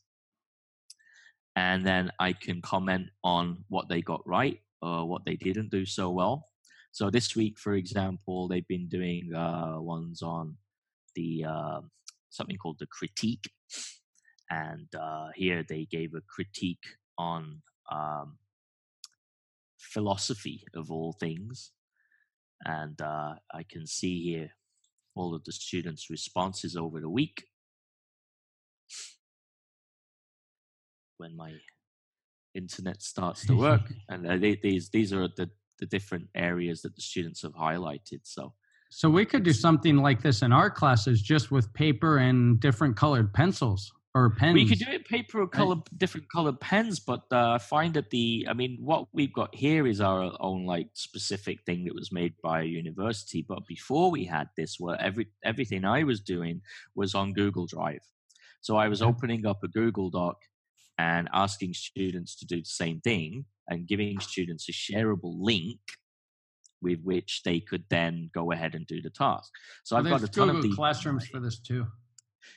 [1.56, 5.86] and then I can comment on what they got right or what they didn't do
[5.86, 6.46] so well.
[6.92, 10.56] So this week, for example, they've been doing uh, ones on
[11.16, 11.82] the uh,
[12.30, 13.50] something called the critique,
[14.50, 16.86] and uh, here they gave a critique
[17.18, 18.38] on um,
[19.86, 21.72] philosophy of all things.
[22.66, 24.50] And uh, I can see here
[25.16, 27.46] all of the students' responses over the week.
[31.18, 31.54] When my
[32.54, 36.96] internet starts to work, and uh, they, these these are the the different areas that
[36.96, 38.22] the students have highlighted.
[38.24, 38.54] So,
[38.90, 42.96] so we could do something like this in our classes, just with paper and different
[42.96, 43.92] colored pencils.
[44.16, 44.58] Or pens.
[44.58, 48.12] You could do it paper or color, different colored pens, but uh, I find that
[48.12, 52.14] the, I mean, what we've got here is our own like specific thing that was
[52.14, 53.46] made by a university.
[53.48, 56.62] But before we had this, well, every everything I was doing
[56.96, 58.00] was on Google Drive.
[58.62, 60.38] So I was opening up a Google Doc
[60.98, 65.80] and asking students to do the same thing and giving students a shareable link
[66.82, 69.52] with which they could then go ahead and do the task.
[69.84, 70.76] So Well, I've got a ton Google of these.
[70.76, 71.86] classrooms for this too.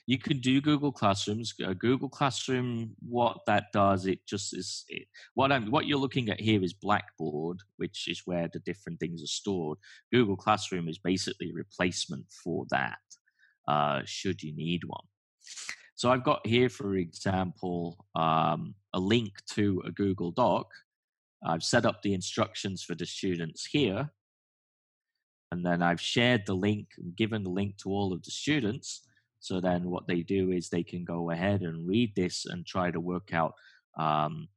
[0.07, 1.55] You can do Google Classrooms.
[1.65, 6.29] Uh, Google Classroom, what that does, it just is it, what I'm what you're looking
[6.29, 9.79] at here is Blackboard, which is where the different things are stored.
[10.13, 12.99] Google Classroom is basically a replacement for that,
[13.67, 15.05] uh, should you need one.
[15.95, 20.69] So I've got here, for example, um, a link to a Google Doc.
[21.45, 24.11] I've set up the instructions for the students here,
[25.51, 29.08] and then I've shared the link, and given the link to all of the students.
[29.49, 32.91] So then what they do is they can go ahead and read this and try
[32.91, 33.55] to work out.
[33.99, 34.49] Um,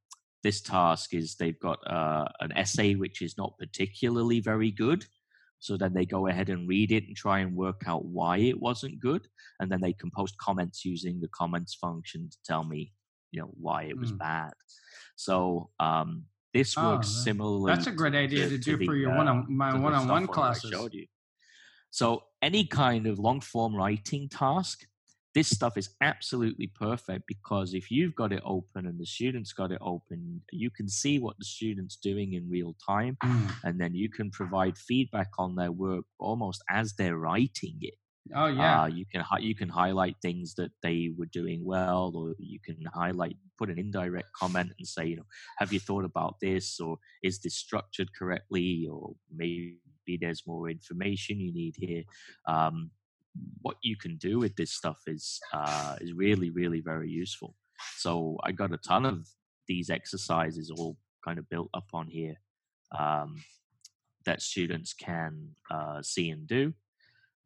[0.43, 5.05] this task is they've got uh, an essay which is not particularly very good.
[5.59, 8.59] So then they go ahead and read it and try and work out why it
[8.59, 9.29] wasn't good.
[9.61, 12.91] And then they can post comments using the comments function to tell me,
[13.31, 14.17] you know, why it was Mm.
[14.17, 14.53] bad.
[15.15, 17.71] So um, this Oh, works similarly.
[17.71, 20.05] That's a great idea to, do the, for your uh, one on my one on
[20.09, 20.71] one classes.
[20.71, 21.07] showed you.
[21.91, 24.85] So any kind of long form writing task,
[25.33, 29.71] this stuff is absolutely perfect because if you've got it open and the students got
[29.71, 33.51] it open, you can see what the students doing in real time, Mm.
[33.63, 37.93] and then you can provide feedback on their work almost as they're writing it.
[38.35, 38.83] Oh yeah.
[38.83, 42.77] Uh, you can you can highlight things that they were doing well, or you can
[42.93, 45.25] highlight put an indirect comment and say, you know,
[45.57, 51.39] have you thought about this, or is this structured correctly, or maybe there's more information
[51.39, 52.03] you need here.
[52.47, 52.91] Um,
[53.61, 57.55] what you can do with this stuff is uh, is really really very useful.
[57.97, 59.27] So I got a ton of
[59.67, 62.35] these exercises all kind of built up on here
[62.97, 63.43] um,
[64.25, 66.73] that students can uh, see and do.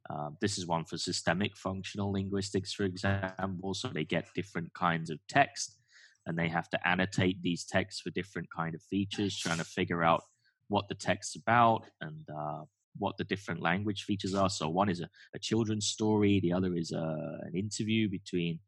[0.10, 3.74] Um, this is one for systemic functional linguistics, for example.
[3.74, 5.78] So they get different kinds of text,
[6.26, 10.04] and they have to annotate these texts for different kind of features, trying to figure
[10.04, 10.24] out
[10.68, 12.62] what the text's about and uh,
[12.98, 14.50] what the different language features are.
[14.50, 18.60] So one is a, a children's story, the other is a, an interview between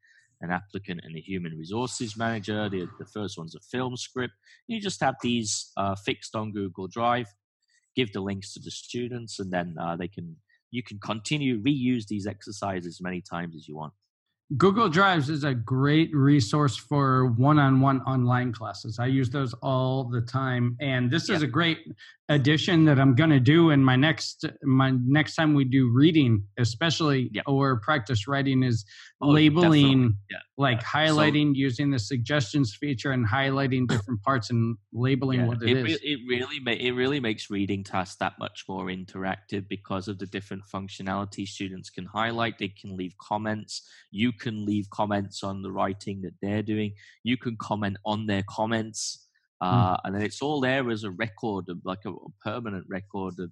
[0.42, 2.70] an applicant and a human resources manager.
[2.70, 4.34] The, the first one's a film script.
[4.68, 7.28] You just have these uh, fixed on Google Drive.
[7.96, 10.36] Give the links to the students, and then uh, they can
[10.70, 13.94] you can continue reuse these exercises as many times as you want.
[14.56, 18.98] Google Drives is a great resource for one-on-one online classes.
[18.98, 21.80] I use those all the time, and this is a great
[22.30, 26.44] addition that I'm going to do in my next my next time we do reading,
[26.58, 27.42] especially Yeah.
[27.46, 28.86] or practice writing, is
[29.22, 30.16] Oh, labeling.
[30.32, 30.38] Yeah.
[30.60, 35.62] Like So- highlighting using the suggestions feature and highlighting different parts and labeling Yeah, what
[35.62, 35.84] it it, is.
[35.84, 40.18] re- it really ma- it really makes reading tasks that much more interactive because of
[40.18, 42.58] the different functionality students can highlight.
[42.58, 43.88] They can leave comments.
[44.10, 46.94] You can leave comments on the writing that they're doing.
[47.24, 49.28] You can comment on their comments,
[49.62, 53.36] uh, and then it's all there as a record of like a, a permanent record
[53.40, 53.52] of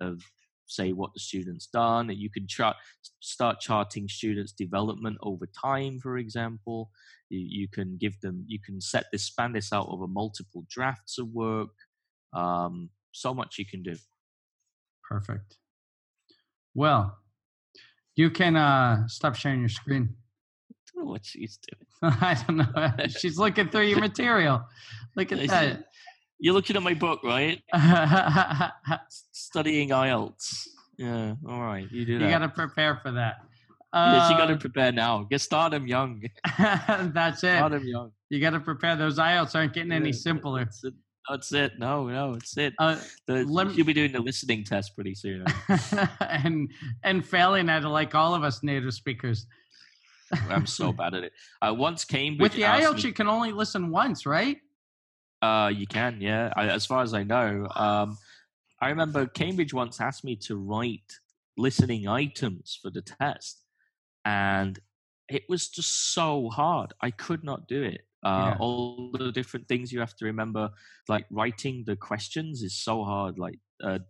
[0.00, 0.22] of
[0.70, 2.10] say what the students done.
[2.10, 2.76] You can chart
[3.20, 6.90] start charting students' development over time, for example
[7.28, 11.18] you, you can give them you can set this span this out over multiple drafts
[11.18, 11.70] of work
[12.32, 13.94] um, so much you can do
[15.10, 15.56] Perfect.
[16.72, 17.18] Well,
[18.14, 20.14] you can uh, stop sharing your screen.
[20.70, 21.90] I don't know what she's doing
[22.20, 23.06] I don't know.
[23.08, 24.62] She's looking through your material.
[25.16, 25.84] Look at that.
[26.40, 27.62] You're looking at my book right
[29.32, 30.66] studying ielts
[30.98, 32.24] yeah all right you do that.
[32.24, 33.36] you got to prepare for that.
[33.94, 36.22] yes, you got to Uh, prepare now get start them young
[36.58, 37.56] that's it.
[37.56, 38.94] start them young You got to prepare.
[38.96, 40.64] Those IELTS aren't getting any simpler.
[40.64, 40.94] that's it.
[41.28, 42.96] that's it no no it's it Uh,
[43.26, 43.44] the,
[43.74, 45.44] you'll be doing the listening test pretty soon
[46.20, 46.70] and
[47.02, 49.46] and failing at it like all of us native speakers.
[50.48, 53.50] i'm so bad at it I once came With the IELTS, me- you can only
[53.52, 54.58] listen once, right?
[55.42, 56.52] Uh, you can, yeah.
[56.56, 58.18] I, as far as I know, um,
[58.80, 61.18] I remember Cambridge once asked me to write
[61.56, 63.62] listening items for the test,
[64.24, 64.78] and
[65.28, 66.92] it was just so hard.
[67.00, 68.02] I could not do it.
[68.22, 68.56] Uh, Yeah.
[68.60, 70.70] All the different things you have to remember,
[71.08, 73.38] like writing the questions, is so hard.
[73.38, 74.00] Like uh,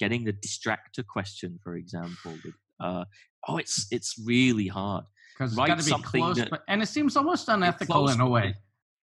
[0.00, 2.34] getting the distractor question, for example.
[2.80, 3.04] Uh,
[3.46, 5.04] oh, it's it's really hard.
[5.34, 8.28] Because it's got to be close, that- but, and it seems almost unethical in a
[8.28, 8.54] way.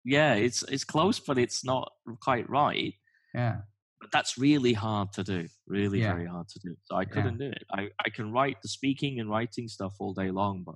[0.06, 2.94] Yeah, it's it's close, but it's not quite right.
[3.34, 3.58] Yeah.
[4.02, 6.14] but that's really hard to do really Yeah.
[6.14, 9.20] very hard to do so i couldn't do it I, I can write the speaking
[9.20, 10.76] and writing stuff all day long but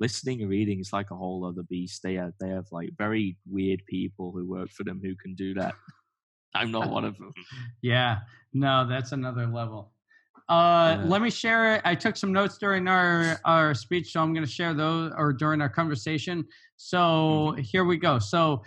[0.00, 2.02] listening and reading is like a whole other beast.
[2.02, 5.54] They have they have like very weird people who work for them who can do
[5.54, 5.74] that.
[6.52, 7.32] I'm not one of them.
[7.80, 8.18] Yeah,
[8.52, 9.93] no, that's another level.
[10.48, 11.08] Uh, Yeah.
[11.08, 11.82] Let me share it.
[11.84, 15.32] I took some notes during our our speech, so I'm going to share those or
[15.32, 16.44] during our conversation.
[16.76, 17.60] So Mm-hmm.
[17.62, 18.18] here we go.
[18.18, 18.62] So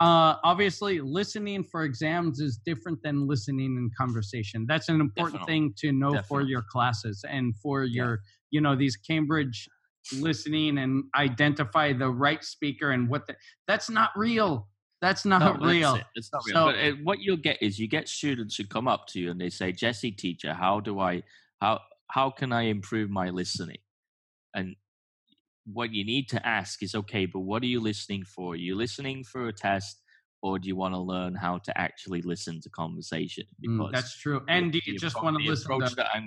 [0.00, 4.66] uh, obviously, listening for exams is different than listening in conversation.
[4.68, 5.54] That's an important Definitely.
[5.54, 8.02] thing to know for your classes and for Yeah.
[8.02, 8.20] your
[8.50, 9.68] you know these Cambridge
[10.12, 13.34] listening and identify the right speaker and what the,
[13.66, 14.68] that's not real.
[15.00, 15.94] That's not No, that's real.
[15.96, 16.04] it.
[16.14, 16.54] It's not real.
[16.54, 19.30] So- but it, what you'll get is you get students who come up to you
[19.30, 21.22] and they say, "Jesse, teacher, how do I
[21.60, 23.78] how how can I improve my listening?"
[24.54, 24.76] And
[25.64, 28.54] what you need to ask is, "Okay, but what are you listening for?
[28.54, 30.02] Are you listening for a test,
[30.42, 34.44] or do you want to learn how to actually listen to conversation?" Mm, that's true.
[34.48, 36.22] And do you just want to listen to that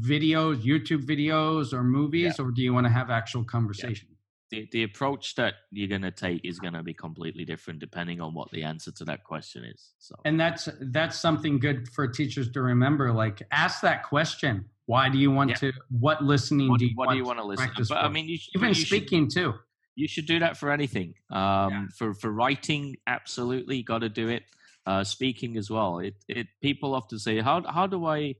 [0.00, 4.13] videos, YouTube videos, or movies, or do you want to have actual conversation?
[4.54, 8.20] The, the approach that you're going to take is going to be completely different depending
[8.20, 9.92] on what the answer to that question is.
[9.98, 13.12] So And that's that's something good for teachers to remember.
[13.12, 14.64] Like, ask that question.
[14.86, 15.56] Why do you want Yeah.
[15.56, 15.72] to?
[15.90, 17.14] What listening what, do you what want?
[17.14, 17.70] do you want to listen?
[17.88, 19.54] But I mean, you, sh- Even you should- speaking too.
[19.96, 21.14] you should do that for anything.
[21.30, 24.44] Um, For for writing, absolutely, got to do it.
[24.86, 25.98] Uh, speaking as well.
[26.00, 28.34] It it people often say, how how do I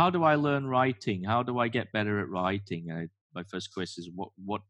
[0.00, 1.22] how do I learn writing?
[1.22, 2.90] How do I get better at writing?
[2.90, 4.62] Uh, my first question is, what what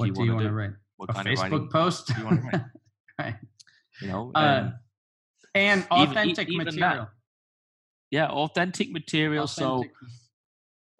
[0.00, 0.54] What you do you want to do?
[0.54, 0.70] write?
[0.96, 2.06] what A kind of Facebook writing post?
[2.08, 2.62] do you wanna write?
[3.18, 3.36] right.
[4.00, 4.32] you know?
[4.34, 4.70] Uh,
[5.54, 6.74] and authentic even that.
[6.74, 7.08] material.
[8.10, 9.46] yeah, authentic material.
[9.46, 9.64] So.
[9.76, 9.92] Authentic-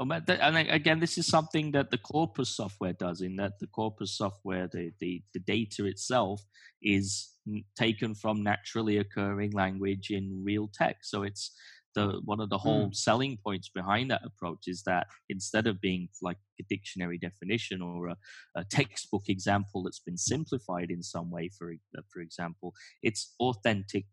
[0.07, 3.21] but th- And again, this is something that the Corpus software does.
[3.21, 6.41] In that the Corpus software, the the, the data itself
[6.83, 7.37] is
[7.77, 11.11] taken from naturally occurring language in real text.
[11.11, 11.53] So it's
[11.95, 16.09] the one of the whole selling points behind that approach is that instead of being
[16.23, 18.17] like a dictionary definition or a,
[18.55, 24.07] a textbook example that's been simplified in some way, for uh, for example, it's authentic,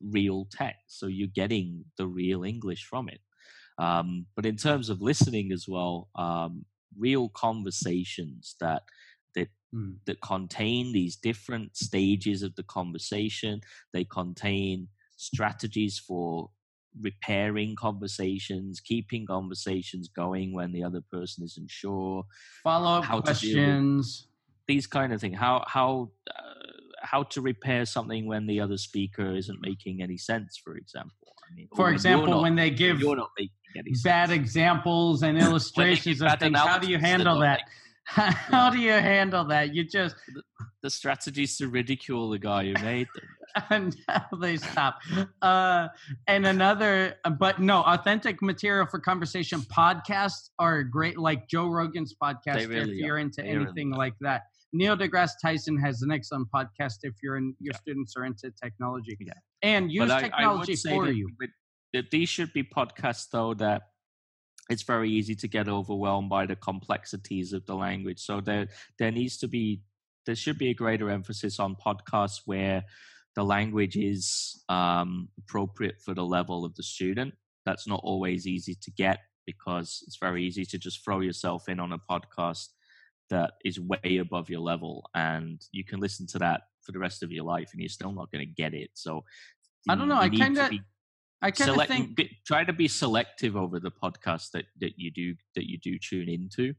[0.00, 0.98] real text.
[0.98, 3.20] So you're getting the real English from it.
[3.78, 6.64] Um, but in terms of listening as well, um,
[6.98, 8.82] real conversations that
[9.34, 9.98] that Mm.
[10.06, 13.60] that contain these different stages of the conversation.
[13.92, 16.50] They contain strategies for
[17.00, 22.24] repairing conversations, keeping conversations going when the other person isn't sure.
[22.62, 24.28] Follow up to deal with- questions.
[24.68, 25.38] These kind of things.
[25.38, 26.42] How how uh,
[27.02, 31.12] how to repair something when the other speaker isn't making any sense, for example.
[31.48, 34.40] I mean, For when example, not- when they give you're not making any bad sense.
[34.40, 37.60] examples and illustrations of things, how do you handle that?
[38.14, 39.74] How do you handle that?
[39.74, 40.14] You just
[40.82, 43.24] the strategies to ridicule the guy who made them.
[43.70, 44.98] until they stop.
[45.40, 45.88] Uh,
[46.26, 51.18] and another, but no, authentic material for conversation podcasts are great.
[51.18, 53.18] Like Joe Rogan's podcast, if really you're are.
[53.18, 54.42] into They anything like that.
[54.74, 57.78] Neil deGrasse Tyson has an excellent podcast if you're in, your Yeah.
[57.78, 59.16] students are into technology.
[59.18, 59.32] Yeah.
[59.62, 61.28] And use But I- I technology for that- you.
[61.94, 63.82] That these should be podcasts, though, that
[64.68, 68.20] it's very easy to get overwhelmed by the complexities of the language.
[68.20, 68.68] So there,
[68.98, 69.82] there needs to be,
[70.26, 72.84] there should be a greater emphasis on podcasts where
[73.36, 77.34] the language is um, appropriate for the level of the student.
[77.64, 81.78] That's not always easy to get because it's very easy to just throw yourself in
[81.78, 82.68] on a podcast
[83.30, 87.22] that is way above your level and you can listen to that for the rest
[87.22, 89.24] of your life and you're still not going to get it so
[89.88, 90.80] I don't know, I kinda- be
[91.42, 94.98] I kind of select, think be, try to be selective over the podcast that, that
[94.98, 96.74] you do that you do tune into.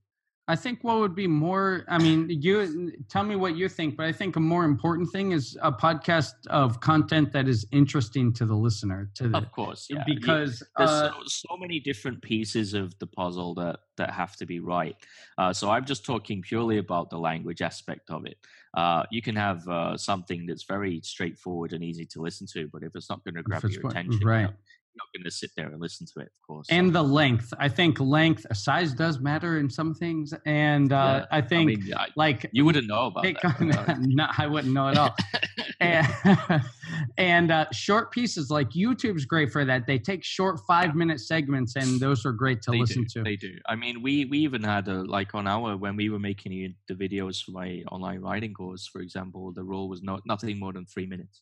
[0.49, 4.05] I think what would be more, I mean, you tell me what you think, but
[4.05, 8.45] I think a more important thing is a podcast of content that is interesting to
[8.45, 9.09] the listener.
[9.15, 10.05] To the, of course yeah.
[10.07, 14.37] You- because there's uh, so, so many different pieces of the puzzle that that have
[14.37, 14.95] to be right.
[15.37, 18.37] Uh, so i'm just talking purely about the language aspect of it
[18.77, 22.83] uh, you can have uh, something that's very straightforward and easy to listen to but
[22.83, 24.49] if it's not going to grab your attention right.
[24.97, 27.53] Not, going to sit there and listen to it of course and the length.
[27.59, 31.75] I think length, size does matter in some things, and uh, Yeah, I think I
[31.75, 33.97] mean, I, like you wouldn't know about that.
[34.01, 35.15] no, I wouldn't know at all.
[35.79, 36.07] and
[37.17, 39.87] and uh, short pieces like YouTube's great for that.
[39.87, 43.23] They take short five minute segments, and those are great to they listen do, to.
[43.23, 43.57] They do.
[43.67, 46.75] I mean, we we even had a like on our when we were making the-
[46.87, 50.73] the videos for my online writing course, for example, the rule was not nothing more
[50.73, 51.41] than three minutes.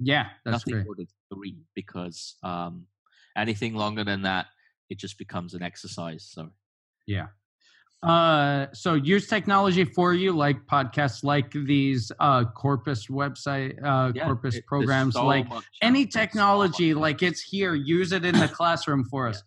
[0.00, 0.86] Yeah, that's nothing great.
[0.86, 2.86] more than three because um,
[3.36, 4.46] anything longer than that,
[4.90, 6.28] it just becomes an exercise.
[6.30, 6.50] So
[7.06, 7.28] Yeah.
[8.02, 14.24] Uh, so use technology for you, like podcasts, like these uh, Corpus website, uh, yeah,
[14.26, 15.46] Corpus it- programs, so like
[15.80, 17.74] any there, so technology, like it's here.
[17.74, 19.30] Use it in the classroom for Yeah.
[19.30, 19.42] us.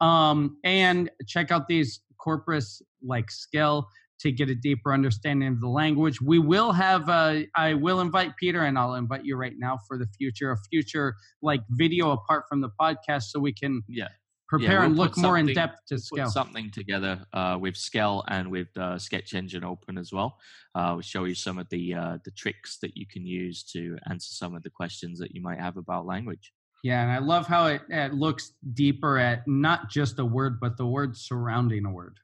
[0.00, 3.86] Um, and check out these Corpus like Skell
[4.20, 6.20] to get a deeper understanding of the language.
[6.20, 9.96] We will have, uh, I will invite Peter and I'll invite you right now for
[9.98, 14.08] the future, a future like video apart from the podcast so we can yeah.
[14.48, 16.30] prepare Yeah, and we'll look more in depth to put Skell.
[16.30, 20.38] something together uh, with Skell and with uh, Sketch Engine Open as well.
[20.74, 23.98] Uh, we'll show you some of the uh, the tricks that you can use to
[24.10, 26.52] answer some of the questions that you might have about language.
[26.84, 30.76] Yeah, and I love how it, it looks deeper at not just a word, but
[30.76, 32.18] the word surrounding a word,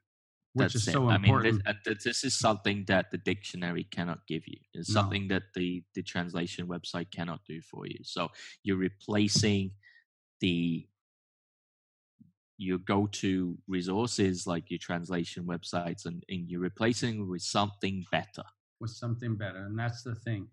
[0.55, 0.93] which That's is it.
[0.93, 1.61] so I mean, important.
[1.67, 4.57] Uh, this, and this is something that the dictionary cannot give you.
[4.73, 5.01] It's No.
[5.01, 7.99] something that the the translation website cannot do for you.
[8.03, 8.29] So
[8.63, 9.71] you're replacing
[10.39, 10.87] the
[12.57, 18.43] your go-to resources like your translation websites and, and you're replacing with something better
[18.79, 20.47] with something better and that's the thing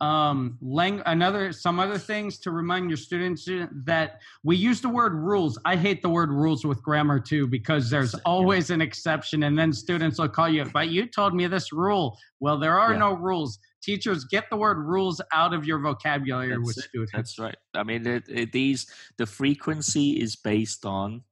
[0.00, 4.88] um lang- another some other things to remind your students uh, that we use the
[4.88, 9.42] word rules i hate the word rules with grammar too because there's always an exception
[9.42, 12.92] and then students will call you but you told me this rule well there are
[12.92, 12.98] Yeah.
[13.00, 16.84] no rules teachers get the word rules out of your vocabulary That's with it.
[16.84, 17.56] students That's right.
[17.74, 18.86] I mean, it, it, these
[19.16, 21.22] the frequency is based on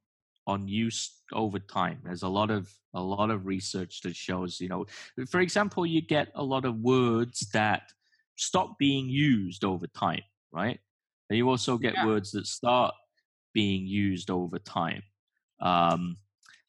[0.46, 1.98] on use over time.
[2.04, 4.86] There's a lot of a lot of research that shows, you know,
[5.28, 7.92] for example, you get a lot of words that
[8.38, 10.78] stop being used over time, right?
[11.28, 12.06] And you also get Yeah.
[12.06, 12.94] words that start
[13.52, 15.02] being used over time.
[15.60, 16.16] Um,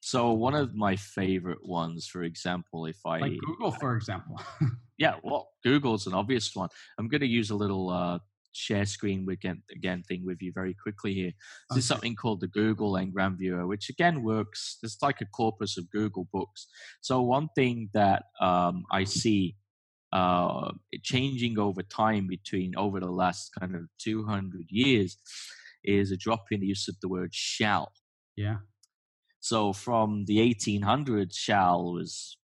[0.01, 4.39] so one of my favorite ones, for example, if I like google for example
[4.99, 6.69] yeah, well, Google's an obvious one.
[6.97, 8.19] I'm going to use a little uh,
[8.51, 11.31] share screen again, again thing with you very quickly here.
[11.69, 14.77] This is something called the Google Ngram Viewer, which again works.
[14.83, 16.67] It's like a corpus of Google books.
[16.99, 19.55] So one thing that um, I see
[20.11, 20.71] uh,
[21.03, 25.17] changing over time between over the last kind of 200 years
[25.83, 27.91] is a drop in the use of the word shall.
[28.35, 28.57] yeah
[29.39, 32.37] So from the 1800s, shall was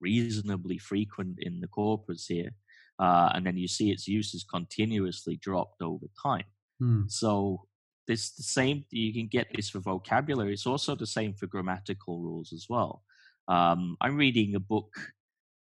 [0.00, 2.50] reasonably frequent in the corpus here.
[2.98, 6.44] Uh, and then you see its use has continuously dropped over time.
[6.78, 7.02] Hmm.
[7.08, 7.62] So
[8.06, 8.84] this the same.
[8.90, 10.52] You can get this for vocabulary.
[10.52, 13.02] It's also the same for grammatical rules as well.
[13.48, 14.92] Um, I'm reading a book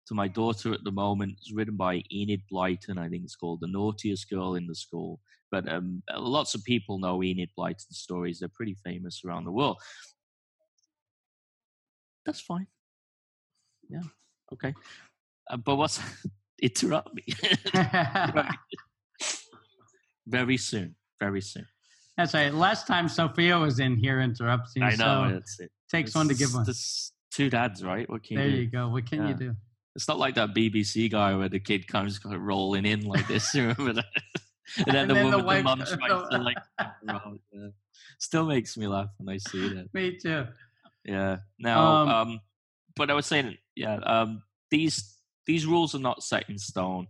[0.08, 1.34] to my daughter at the moment.
[1.38, 2.98] It's written by Enid Blyton.
[2.98, 5.20] I think it's called "The Naughtiest Girl in the School."
[5.52, 8.40] But um, lots of people know Enid Blyton's stories.
[8.40, 9.78] They're pretty famous around the world.
[12.26, 12.68] That's fine.
[13.90, 14.02] Yeah.
[14.54, 14.74] Okay.
[15.50, 16.02] Uh, but what's
[16.62, 17.24] interrupt me?
[20.28, 20.96] very soon.
[21.20, 21.66] Very soon.
[22.18, 25.28] that's right last time sophia was in here interrupting I know.
[25.30, 25.72] so that's it.
[25.90, 28.08] takes one to give It's- one two dads, right?
[28.10, 28.62] What can there you do?
[28.62, 29.56] you go what can you do
[29.98, 33.28] It's not like that BBC guy where the kid comes kind of rolling in like
[33.28, 33.52] this.
[33.56, 34.06] Remember that?
[34.78, 36.58] And then And the then the woman, the, wife- mum tries to like.
[37.52, 37.68] yeah.
[38.20, 39.92] Still makes me laugh when I see that.
[39.96, 40.46] me too
[41.04, 41.38] Yeah.
[41.58, 42.40] Now, Um, um,
[42.96, 45.16] but I was saying, yeah, um, these
[45.48, 47.08] these rules are not set in stone.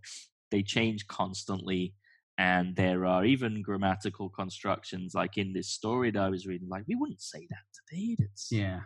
[0.49, 1.93] They change constantly,
[2.37, 6.69] and there are even grammatical constructions, like in this story that I was reading.
[6.69, 8.15] Like we wouldn't say that today.
[8.19, 8.79] It's yeah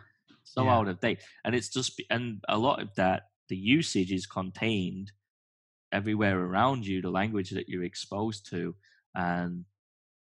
[0.44, 0.74] so yeah.
[0.74, 5.12] out of date, and it's just and a lot of that the usage is contained
[5.92, 8.74] everywhere around you, the language that you're exposed to,
[9.14, 9.64] and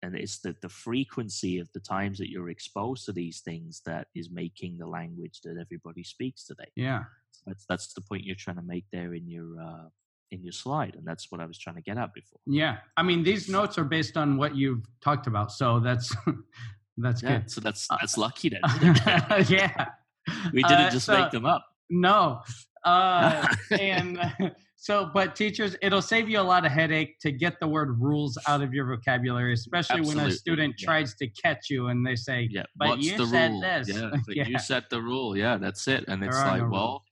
[0.04, 4.08] and it's the, the frequency of the times that you're exposed to these things that
[4.16, 6.70] is making the language that everybody speaks today.
[6.76, 7.04] yeah
[7.46, 9.88] That's that's the point you're trying to make there in your uh,
[10.32, 12.40] in your slide, and that's what I was trying to get at before.
[12.48, 16.16] Yeah, I mean these notes are based on what you've talked about, so that's
[16.98, 17.52] that's Yeah, good.
[17.52, 18.62] so that's that's lucky then.
[19.48, 19.86] yeah,
[20.54, 21.64] we didn't Uh, just so- make them up.
[21.94, 22.42] No,
[22.86, 24.20] uh, and
[24.76, 28.38] so but teachers, it'll save you a lot of headache to get the word rules
[28.48, 30.86] out of your vocabulary, especially when a student yeah.
[30.86, 33.62] tries to catch you and they say, Yeah, but what's you the said rule?
[33.62, 33.90] this.
[33.90, 34.48] Yeah, Yeah.
[34.48, 35.38] you set the rule.
[35.38, 36.06] Yeah, that's it.
[36.08, 37.04] And There it's like, no well,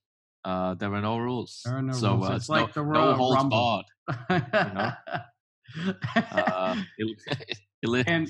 [0.45, 1.61] uh, there are no rules.
[1.65, 2.29] There are no so, rules.
[2.29, 3.83] Uh, It's like no, the no holds Rumble.
[4.17, 4.43] barred.
[4.53, 4.91] know?
[6.15, 7.17] Uh, it,
[7.83, 8.27] it, and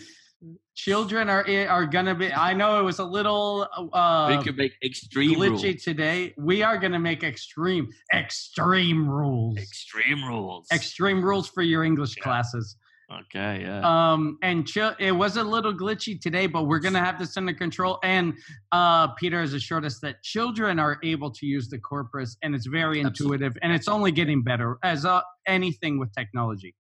[0.76, 2.32] children are are gonna be.
[2.32, 5.84] I know it was a little uh, we could make extreme glitchy rules.
[5.84, 6.34] today.
[6.38, 9.58] We are going to make extreme, extreme rules.
[9.58, 10.68] Extreme rules.
[10.72, 12.24] extreme rules for your English Yeah.
[12.24, 12.78] classes.
[13.22, 13.82] okay, yeah.
[14.14, 17.54] Um, and it was a little glitchy today, but we're going to have this under
[17.54, 17.98] control.
[18.04, 18.34] And
[18.72, 22.68] uh, Peter has assured us that children are able to use the corpus, and it's
[22.68, 23.36] very Absolutely.
[23.46, 26.76] intuitive, and it's only getting better as uh, anything with technology.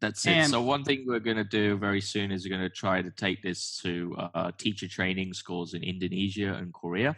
[0.00, 0.30] That's it.
[0.32, 3.00] and- So one thing we're going to do very soon is we're going to try
[3.02, 7.16] to take this to uh, teacher training schools in Indonesia and Korea.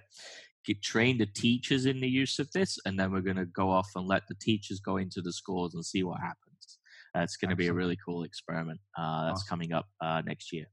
[0.65, 3.71] Get train the teachers in the use of this, and then we're going to go
[3.71, 6.79] off and let the teachers go into the schools and see what happens.
[7.17, 8.79] Uh, it's going to be a really cool experiment.
[8.97, 9.49] Uh, that's Awesome.
[9.49, 10.67] coming up uh, next year.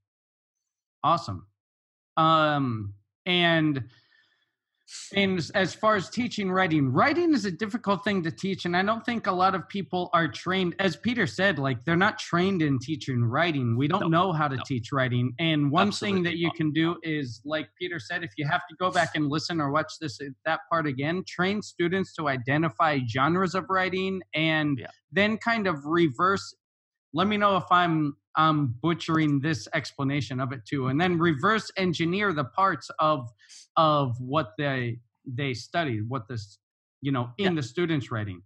[1.03, 1.47] Awesome.
[2.17, 2.93] Um,
[3.25, 3.83] and
[5.15, 8.65] And as far as teaching writing, writing is a difficult thing to teach.
[8.65, 11.95] And I don't think a lot of people are trained, as Peter said, like they're
[11.95, 13.77] not trained in teaching writing.
[13.77, 14.63] We don't no, know how to no.
[14.65, 15.33] teach writing.
[15.39, 18.61] And one Absolutely thing that you can do is, like Peter said, if you have
[18.69, 22.27] to go back and listen or watch this uh, that part again, train students to
[22.27, 24.87] identify genres of writing and yeah.
[25.11, 26.55] then kind of reverse.
[27.13, 31.71] Let me know if I'm I'm butchering this explanation of it too, and then reverse
[31.77, 33.29] engineer the parts of
[33.77, 36.57] of what they they studied, what this
[37.01, 37.55] you know in yeah.
[37.55, 38.41] the students' writing.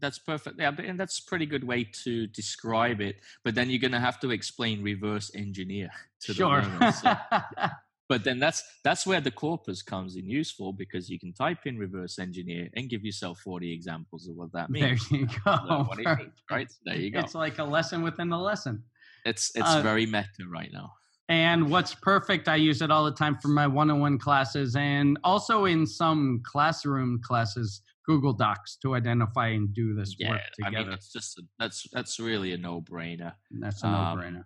[0.00, 0.58] That's perfect.
[0.58, 3.16] Yeah, and that's a pretty good way to describe it.
[3.44, 5.90] But then you're going to have to explain reverse engineer
[6.22, 6.60] to sure.
[6.60, 7.00] the learners.
[7.00, 7.14] So.
[8.08, 11.78] but then that's that's where the corpus comes in useful because you can type in
[11.78, 15.08] reverse engineer and give yourself 40 examples of what that means.
[15.08, 15.88] There you go.
[15.96, 16.68] Means, right?
[16.84, 17.20] There you go.
[17.20, 18.82] It's like a lesson within the lesson.
[19.24, 20.92] It's it's uh, very meta right now.
[21.28, 25.64] And what's perfect, I use it all the time for my one-on-one classes and also
[25.64, 30.76] in some classroom classes, Google Docs to identify and do this yeah, work together.
[30.76, 33.32] I mean, it's just a, that's that's really a no-brainer.
[33.50, 34.36] That's a no-brainer.
[34.38, 34.44] Um,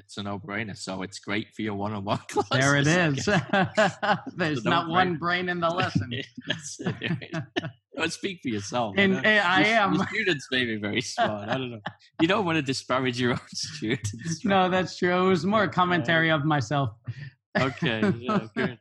[0.00, 0.76] it's a no-brainer.
[0.76, 2.48] So it's great for your one-on-one class.
[2.50, 3.24] There it is.
[4.36, 6.10] There's not one brain in the lesson.
[6.46, 8.10] That's it.
[8.10, 8.94] Speak for yourself.
[8.96, 9.94] And I, eh, I am.
[9.94, 11.48] Your students may be very smart.
[11.48, 11.80] I don't know.
[12.20, 14.14] You don't want to disparage your own students.
[14.44, 14.44] Right?
[14.44, 15.26] No, that's true.
[15.26, 16.90] It was more commentary of myself.
[17.58, 18.00] Okay.
[18.18, 18.46] Yeah.
[18.56, 18.78] Good.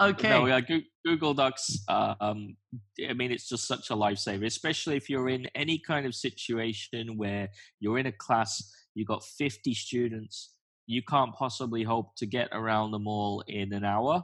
[0.00, 0.28] okay.
[0.28, 0.60] No, yeah,
[1.04, 1.78] Google Docs.
[1.88, 2.56] Um,
[3.08, 7.16] I mean, it's just such a lifesaver, especially if you're in any kind of situation
[7.16, 7.48] where
[7.80, 8.62] you're in a class,
[8.94, 10.54] you've got 50 students,
[10.86, 14.22] you can't possibly hope to get around them all in an hour.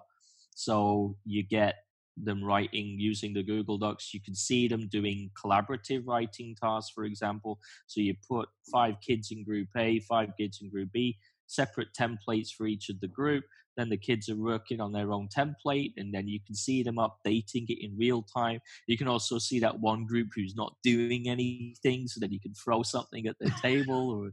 [0.55, 1.77] So you get
[2.17, 4.13] them writing using the Google Docs.
[4.13, 7.59] You can see them doing collaborative writing tasks, for example.
[7.87, 12.51] So you put five kids in group A, five kids in group B, separate templates
[12.51, 13.45] for each of the group.
[13.77, 16.97] Then the kids are working on their own template, and then you can see them
[16.97, 18.61] updating it in real time.
[18.87, 22.53] You can also see that one group who's not doing anything, so that you can
[22.55, 24.33] throw something at their table or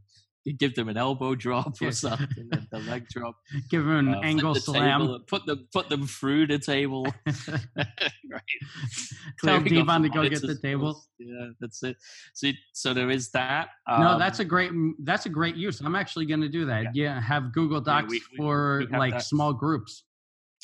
[0.53, 3.35] give them an elbow drop or something, the leg drop.
[3.69, 5.01] Give them an uh, angle slam.
[5.01, 7.07] Table, put them put them through the table.
[7.75, 8.41] right.
[9.43, 11.03] Tell Devon to go get the table.
[11.19, 11.97] Yeah, that's it.
[12.33, 13.69] So so there is that.
[13.87, 15.81] Um, no, that's a great that's a great use.
[15.81, 16.95] I'm actually going to do that.
[16.95, 17.15] Yeah.
[17.15, 17.21] yeah.
[17.21, 19.23] have Google Docs yeah, we, we, for we like that.
[19.23, 20.03] small groups.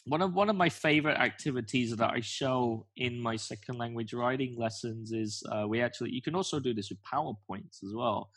[0.05, 4.55] One of one of my favorite activities that I show in my second language writing
[4.57, 8.29] lessons is uh, we actually you can also do this with PowerPoints as well,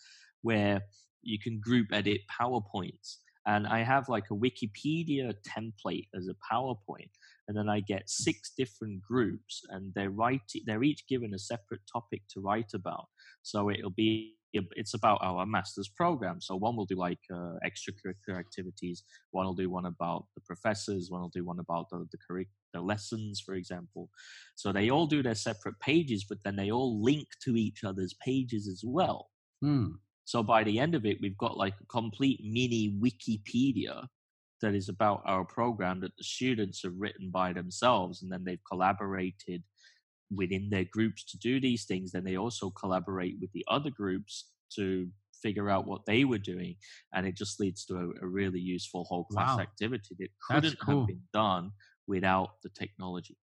[0.42, 0.82] where
[1.26, 3.16] you can group edit PowerPoints.
[3.46, 7.10] And I have like a Wikipedia template as a PowerPoint.
[7.48, 11.82] And then I get six different groups and they're writing, they're each given a separate
[11.90, 13.06] topic to write about.
[13.42, 16.40] So it'll be it's about our master's program.
[16.40, 19.04] So one will do like uh, extracurricular activities.
[19.30, 21.08] One will do one about the professors.
[21.10, 24.08] One will do one about the the, curric- the lessons, for example.
[24.54, 28.14] So they all do their separate pages, but then they all link to each other's
[28.24, 29.28] pages as well.
[29.60, 29.92] Hmm.
[30.26, 34.06] So by the end of it, we've got like a complete mini Wikipedia
[34.60, 38.68] that is about our program that the students have written by themselves, and then they've
[38.68, 39.62] collaborated
[40.34, 42.10] within their groups to do these things.
[42.10, 45.08] Then they also collaborate with the other groups to
[45.40, 46.74] figure out what they were doing,
[47.14, 49.62] and it just leads to a, a really useful whole class wow.
[49.62, 51.00] activity that couldn't cool.
[51.00, 51.70] have been done
[52.08, 53.36] without the technology.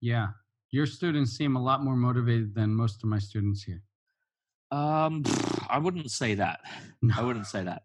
[0.00, 0.28] Yeah,
[0.70, 3.82] your students seem a lot more motivated than most of my students here.
[4.70, 5.24] Um,
[5.68, 6.60] I wouldn't say that.
[7.16, 7.82] I wouldn't say that.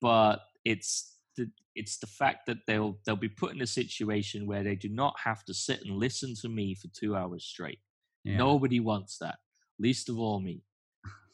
[0.00, 4.62] But it's the it's the fact that they'll they'll be put in a situation where
[4.62, 7.78] they do not have to sit and listen to me for two hours straight.
[8.24, 8.36] Yeah.
[8.36, 9.38] Nobody wants that,
[9.78, 10.62] least of all me.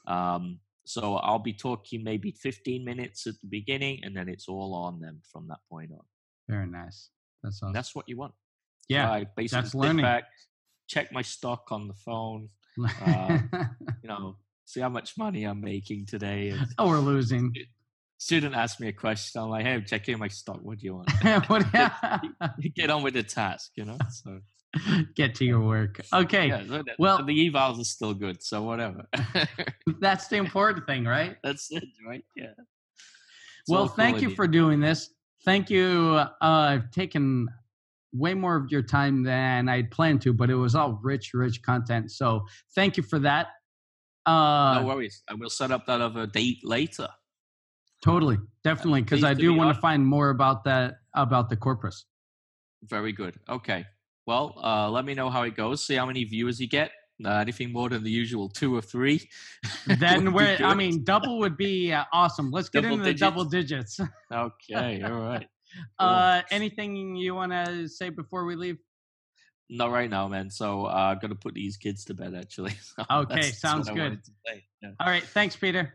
[0.07, 4.75] Um, so I'll be talking maybe 15 minutes at the beginning, and then it's all
[4.75, 6.01] on them from that point on.
[6.49, 7.11] Very nice.
[7.43, 7.75] That's awesome.
[7.75, 8.33] That's what you want.
[8.89, 10.05] Yeah, I basically that's learning.
[10.05, 10.25] Back,
[10.89, 12.49] check my stock on the phone.
[13.05, 13.39] Uh,
[14.03, 14.37] you know,
[14.69, 16.51] see how much money I'm making today.
[16.51, 17.55] And oh, we're losing.
[18.19, 19.41] Student asked me a question.
[19.41, 20.59] I'm like, hey, I'm checking my stock.
[20.63, 21.11] What do you want?
[21.49, 21.65] what,
[22.75, 23.97] Get on with the task, you know?
[24.11, 24.41] So
[25.15, 26.01] get to your work.
[26.13, 26.49] Okay.
[26.49, 28.43] Yeah, so well, the evals are still good.
[28.43, 29.09] So whatever.
[30.01, 31.37] that's the important thing, right?
[31.43, 32.25] That's it, right?
[32.37, 32.53] Yeah.
[32.59, 35.11] It's well, thank you for doing this.
[35.45, 36.17] Thank you.
[36.17, 37.49] Uh, I've taken
[38.13, 41.63] way more of your time than I'd planned to, but it was all rich, rich
[41.63, 42.11] content.
[42.11, 43.49] So thank you for that.
[44.29, 45.23] Uh, no worries.
[45.29, 47.09] I will set up that other date later.
[48.03, 52.05] Totally, definitely, because I do want to find more about that about the corpus.
[52.85, 53.41] Very good.
[53.49, 53.85] Okay.
[54.27, 55.85] Well, uh, let me know how it goes.
[55.85, 56.93] See how many viewers you get.
[57.25, 59.29] Uh, anything more than the usual two or three.
[59.99, 60.59] then we're.
[60.63, 62.51] I mean, double would be uh, awesome.
[62.51, 63.21] Let's get double into digits.
[63.21, 64.01] the double digits.
[64.33, 65.03] okay.
[65.03, 65.49] All right.
[65.99, 66.09] Uh, cool.
[66.09, 68.79] Uh, anything you want to say before we leave?
[69.71, 70.51] Not right now, man.
[70.51, 72.73] So uh, I'm gonna put these kids to bed actually.
[72.81, 74.03] So Okay, that's- that's sounds what good.
[74.03, 74.65] wanted to say.
[74.83, 74.91] Yeah.
[75.01, 75.23] All right.
[75.25, 75.95] Thanks, Peter.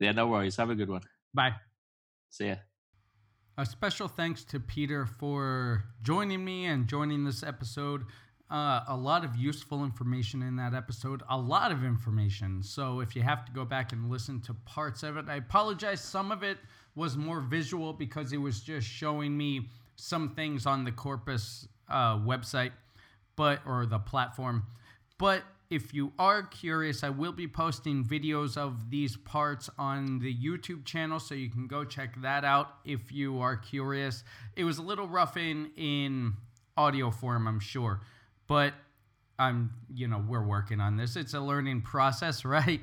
[0.00, 0.56] yeah, no worries.
[0.56, 1.02] Have a good one.
[1.34, 1.54] Bye.
[2.30, 2.56] See ya.
[3.58, 8.04] A special thanks to Peter for joining me and joining this episode.
[8.50, 12.62] Uh, a lot of useful information in that episode, a lot of information.
[12.62, 16.02] So if you have to go back and listen to parts of it, I apologize.
[16.02, 16.58] Some of it
[16.94, 22.16] was more visual because it was just showing me some things on the Corpus uh,
[22.18, 22.72] website,
[23.36, 24.64] but or the platform.
[25.18, 30.34] But if you are curious, I will be posting videos of these parts on the
[30.34, 34.22] YouTube channel, so you can go check that out if you are curious.
[34.54, 36.34] It was a little rough in in
[36.76, 38.00] audio form, I'm sure,
[38.46, 38.74] but
[39.38, 41.16] I'm you know we're working on this.
[41.16, 42.80] It's a learning process, right?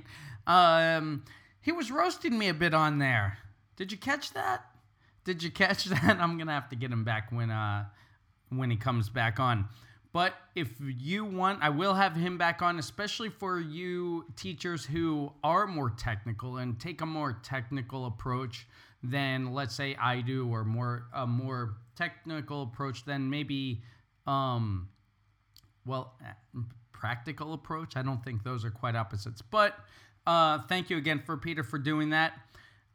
[0.47, 1.25] Um,
[1.61, 3.37] he was roasting me a bit on there.
[3.75, 4.65] Did you catch that?
[5.25, 6.17] Did you catch that?
[6.19, 7.85] I'm gonna have to get him back when uh
[8.49, 9.67] when he comes back on.
[10.11, 15.31] But if you want, I will have him back on, especially for you teachers who
[15.43, 18.67] are more technical and take a more technical approach
[19.03, 23.83] than, let's say, I do, or more a more technical approach than maybe,
[24.25, 24.89] um,
[25.85, 26.19] well,
[26.91, 27.95] practical approach.
[27.95, 29.41] I don't think those are quite opposites.
[29.43, 29.75] But
[30.25, 32.33] uh, thank you again for Peter for doing that.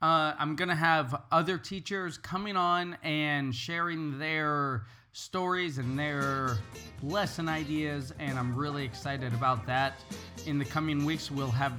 [0.02, 4.84] Uh, I'm gonna have other teachers coming on and sharing their
[5.14, 6.58] stories and their
[7.02, 10.00] lesson ideas, and I'm really excited about that.
[10.44, 11.72] In the coming weeks, we'll have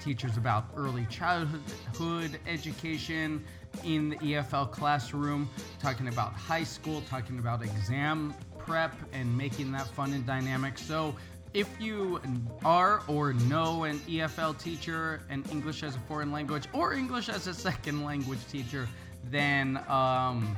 [0.00, 3.44] teachers about early childhood education
[3.82, 5.50] in the EFL classroom,
[5.80, 10.78] talking about high school, talking about exam prep, and making that fun and dynamic.
[10.78, 11.16] So,
[11.54, 12.20] if you
[12.64, 17.48] are or know an EFL teacher, an English as a foreign language, or English as
[17.48, 18.86] a second language teacher,
[19.30, 20.56] then um,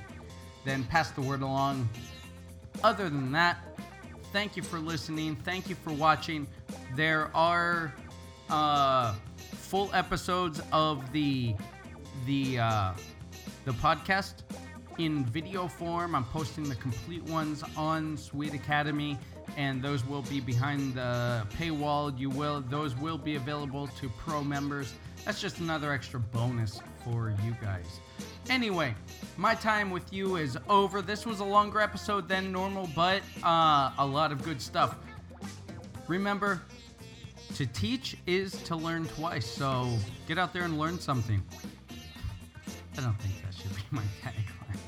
[0.64, 1.88] then pass the word along.
[2.82, 3.58] Other than that,
[4.32, 5.36] thank you for listening.
[5.36, 6.46] Thank you for watching.
[6.96, 7.92] There are
[8.48, 9.14] uh,
[9.52, 11.54] full episodes of the
[12.26, 12.92] the uh,
[13.64, 14.42] the podcast
[14.98, 16.14] in video form.
[16.14, 19.18] I'm posting the complete ones on Sweet Academy,
[19.56, 22.16] and those will be behind the paywall.
[22.18, 24.92] You will those will be available to pro members.
[25.24, 28.00] That's just another extra bonus for you guys.
[28.48, 28.94] Anyway,
[29.36, 31.02] my time with you is over.
[31.02, 34.96] This was a longer episode than normal, but uh, a lot of good stuff.
[36.08, 36.62] Remember,
[37.54, 39.90] to teach is to learn twice, so
[40.26, 41.42] get out there and learn something.
[42.98, 44.78] I don't think that should be my tagline.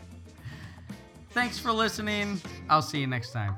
[1.30, 2.40] Thanks for listening.
[2.68, 3.56] I'll see you next time.